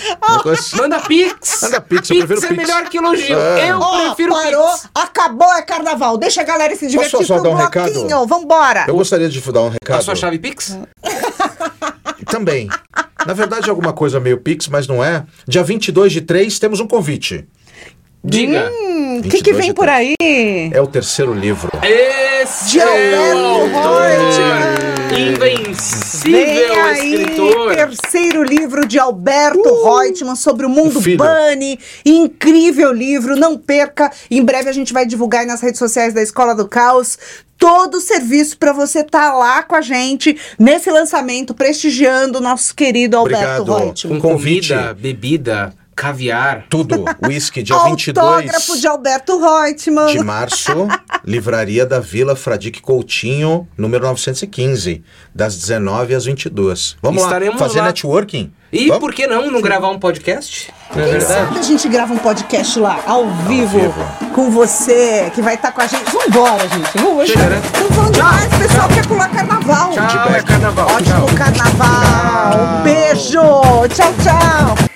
Manda 0.75 0.99
Pix. 0.99 1.61
Manda 1.61 1.81
Pix, 1.81 2.09
eu 2.09 2.27
prefiro 2.27 2.41
Pix. 2.41 2.51
é 2.51 2.53
melhor 2.53 2.89
que 2.89 2.97
elogio. 2.97 3.39
É. 3.39 3.71
Eu 3.71 3.79
oh, 3.79 4.07
prefiro 4.07 4.33
parou, 4.33 4.67
Pix. 4.69 4.89
acabou, 4.93 5.53
é 5.53 5.61
carnaval. 5.61 6.17
Deixa 6.17 6.41
a 6.41 6.43
galera 6.43 6.75
se 6.75 6.87
divertir 6.87 7.11
Posso 7.11 7.25
só 7.25 7.39
dar 7.39 7.49
um 7.49 7.55
recado? 7.55 7.93
Vambora. 8.27 8.85
Eu 8.87 8.95
gostaria 8.95 9.29
de 9.29 9.39
dar 9.51 9.61
um 9.61 9.69
recado. 9.69 9.99
A 9.99 10.01
sua 10.01 10.15
chave 10.15 10.37
Pix? 10.37 10.77
Também. 12.27 12.69
Na 13.25 13.33
verdade, 13.33 13.67
é 13.67 13.69
alguma 13.69 13.93
coisa 13.93 14.19
meio 14.19 14.37
Pix, 14.37 14.67
mas 14.67 14.87
não 14.87 15.03
é. 15.03 15.23
Dia 15.47 15.63
22 15.63 16.11
de 16.11 16.21
3 16.21 16.59
temos 16.59 16.79
um 16.79 16.87
convite. 16.87 17.47
Diga. 18.23 18.71
Hum, 18.71 19.19
o 19.19 19.23
que, 19.23 19.41
que 19.41 19.53
vem 19.53 19.73
por 19.73 19.87
aí? 19.87 20.15
É 20.19 20.81
o 20.81 20.87
terceiro 20.87 21.33
livro. 21.33 21.69
Esse 21.83 22.71
de 22.71 22.79
é 22.79 23.21
Alberto 23.31 24.82
Invencível 25.19 26.31
Vem 26.31 26.79
aí, 26.81 27.13
escritor. 27.15 27.75
terceiro 27.75 28.43
livro 28.43 28.87
de 28.87 28.99
Alberto 28.99 29.61
Reutemann 29.83 30.35
sobre 30.35 30.65
o 30.65 30.69
mundo 30.69 31.01
filho. 31.01 31.17
Bunny. 31.17 31.79
Incrível 32.05 32.91
livro, 32.91 33.35
não 33.35 33.57
perca. 33.57 34.11
Em 34.29 34.43
breve 34.43 34.69
a 34.69 34.73
gente 34.73 34.93
vai 34.93 35.05
divulgar 35.05 35.41
aí 35.41 35.47
nas 35.47 35.61
redes 35.61 35.79
sociais 35.79 36.13
da 36.13 36.21
Escola 36.21 36.55
do 36.55 36.67
Caos 36.67 37.17
todo 37.57 37.95
o 37.95 38.01
serviço 38.01 38.57
para 38.57 38.73
você 38.73 38.99
estar 38.99 39.33
lá 39.33 39.63
com 39.63 39.75
a 39.75 39.81
gente 39.81 40.37
nesse 40.59 40.91
lançamento, 40.91 41.53
prestigiando 41.53 42.39
o 42.39 42.41
nosso 42.41 42.75
querido 42.75 43.15
Alberto 43.15 43.61
Obrigado. 43.61 43.83
Reutemann. 43.85 44.19
Com 44.19 44.29
Convite. 44.29 44.73
comida, 44.73 44.93
bebida, 44.93 45.73
caviar. 45.95 46.65
Tudo. 46.69 47.05
Whisky, 47.25 47.63
dia 47.63 47.75
Autógrafo 47.75 47.97
22. 47.97 48.27
Autógrafo 48.27 48.79
de 48.79 48.87
Alberto 48.87 49.39
Reutemann. 49.39 50.07
De 50.07 50.23
março, 50.23 50.87
livraria 51.25 51.85
da 51.85 51.99
Vila 51.99 52.35
Fradique 52.35 52.81
Coutinho, 52.81 53.67
número 53.77 54.03
915, 54.05 55.03
das 55.33 55.55
19 55.55 56.15
às 56.15 56.25
22. 56.25 56.97
Vamos 57.01 57.23
Estaremos 57.23 57.59
lá, 57.59 57.67
fazer 57.67 57.79
lá. 57.79 57.87
networking? 57.87 58.51
E 58.71 58.87
Vamos? 58.87 59.01
por 59.01 59.13
que 59.13 59.27
não 59.27 59.51
não 59.51 59.61
gravar 59.61 59.89
um 59.89 59.99
podcast? 59.99 60.73
É 60.95 60.99
verdade? 60.99 61.59
a 61.59 61.61
gente 61.61 61.87
grava 61.87 62.11
um 62.11 62.17
podcast 62.17 62.79
lá, 62.79 63.03
ao 63.05 63.29
vivo, 63.47 63.77
ao 63.77 63.91
vivo. 63.91 64.33
com 64.33 64.49
você, 64.49 65.31
que 65.35 65.43
vai 65.43 65.53
estar 65.53 65.67
tá 65.67 65.73
com 65.73 65.81
a 65.81 65.87
gente. 65.87 66.11
Vamos 66.11 66.27
embora, 66.27 66.67
gente. 66.67 66.97
Vamos. 66.97 67.29
Estamos 67.29 67.49
né? 67.49 67.61
falando 67.91 68.13
Tchau. 68.13 68.29
demais, 68.31 68.49
pessoal 68.57 68.87
Tchau. 68.87 68.95
quer 68.95 69.07
pular 69.07 69.29
carnaval. 69.29 69.91
Tchau, 69.91 70.35
é 70.35 70.41
carnaval. 70.41 70.87
Ótimo 70.87 71.25
Tchau. 71.27 71.35
carnaval. 71.37 72.51
Tchau. 72.51 72.79
Um 72.79 72.83
beijo. 72.83 73.41
Tchau, 73.95 74.13
tchau. 74.23 74.92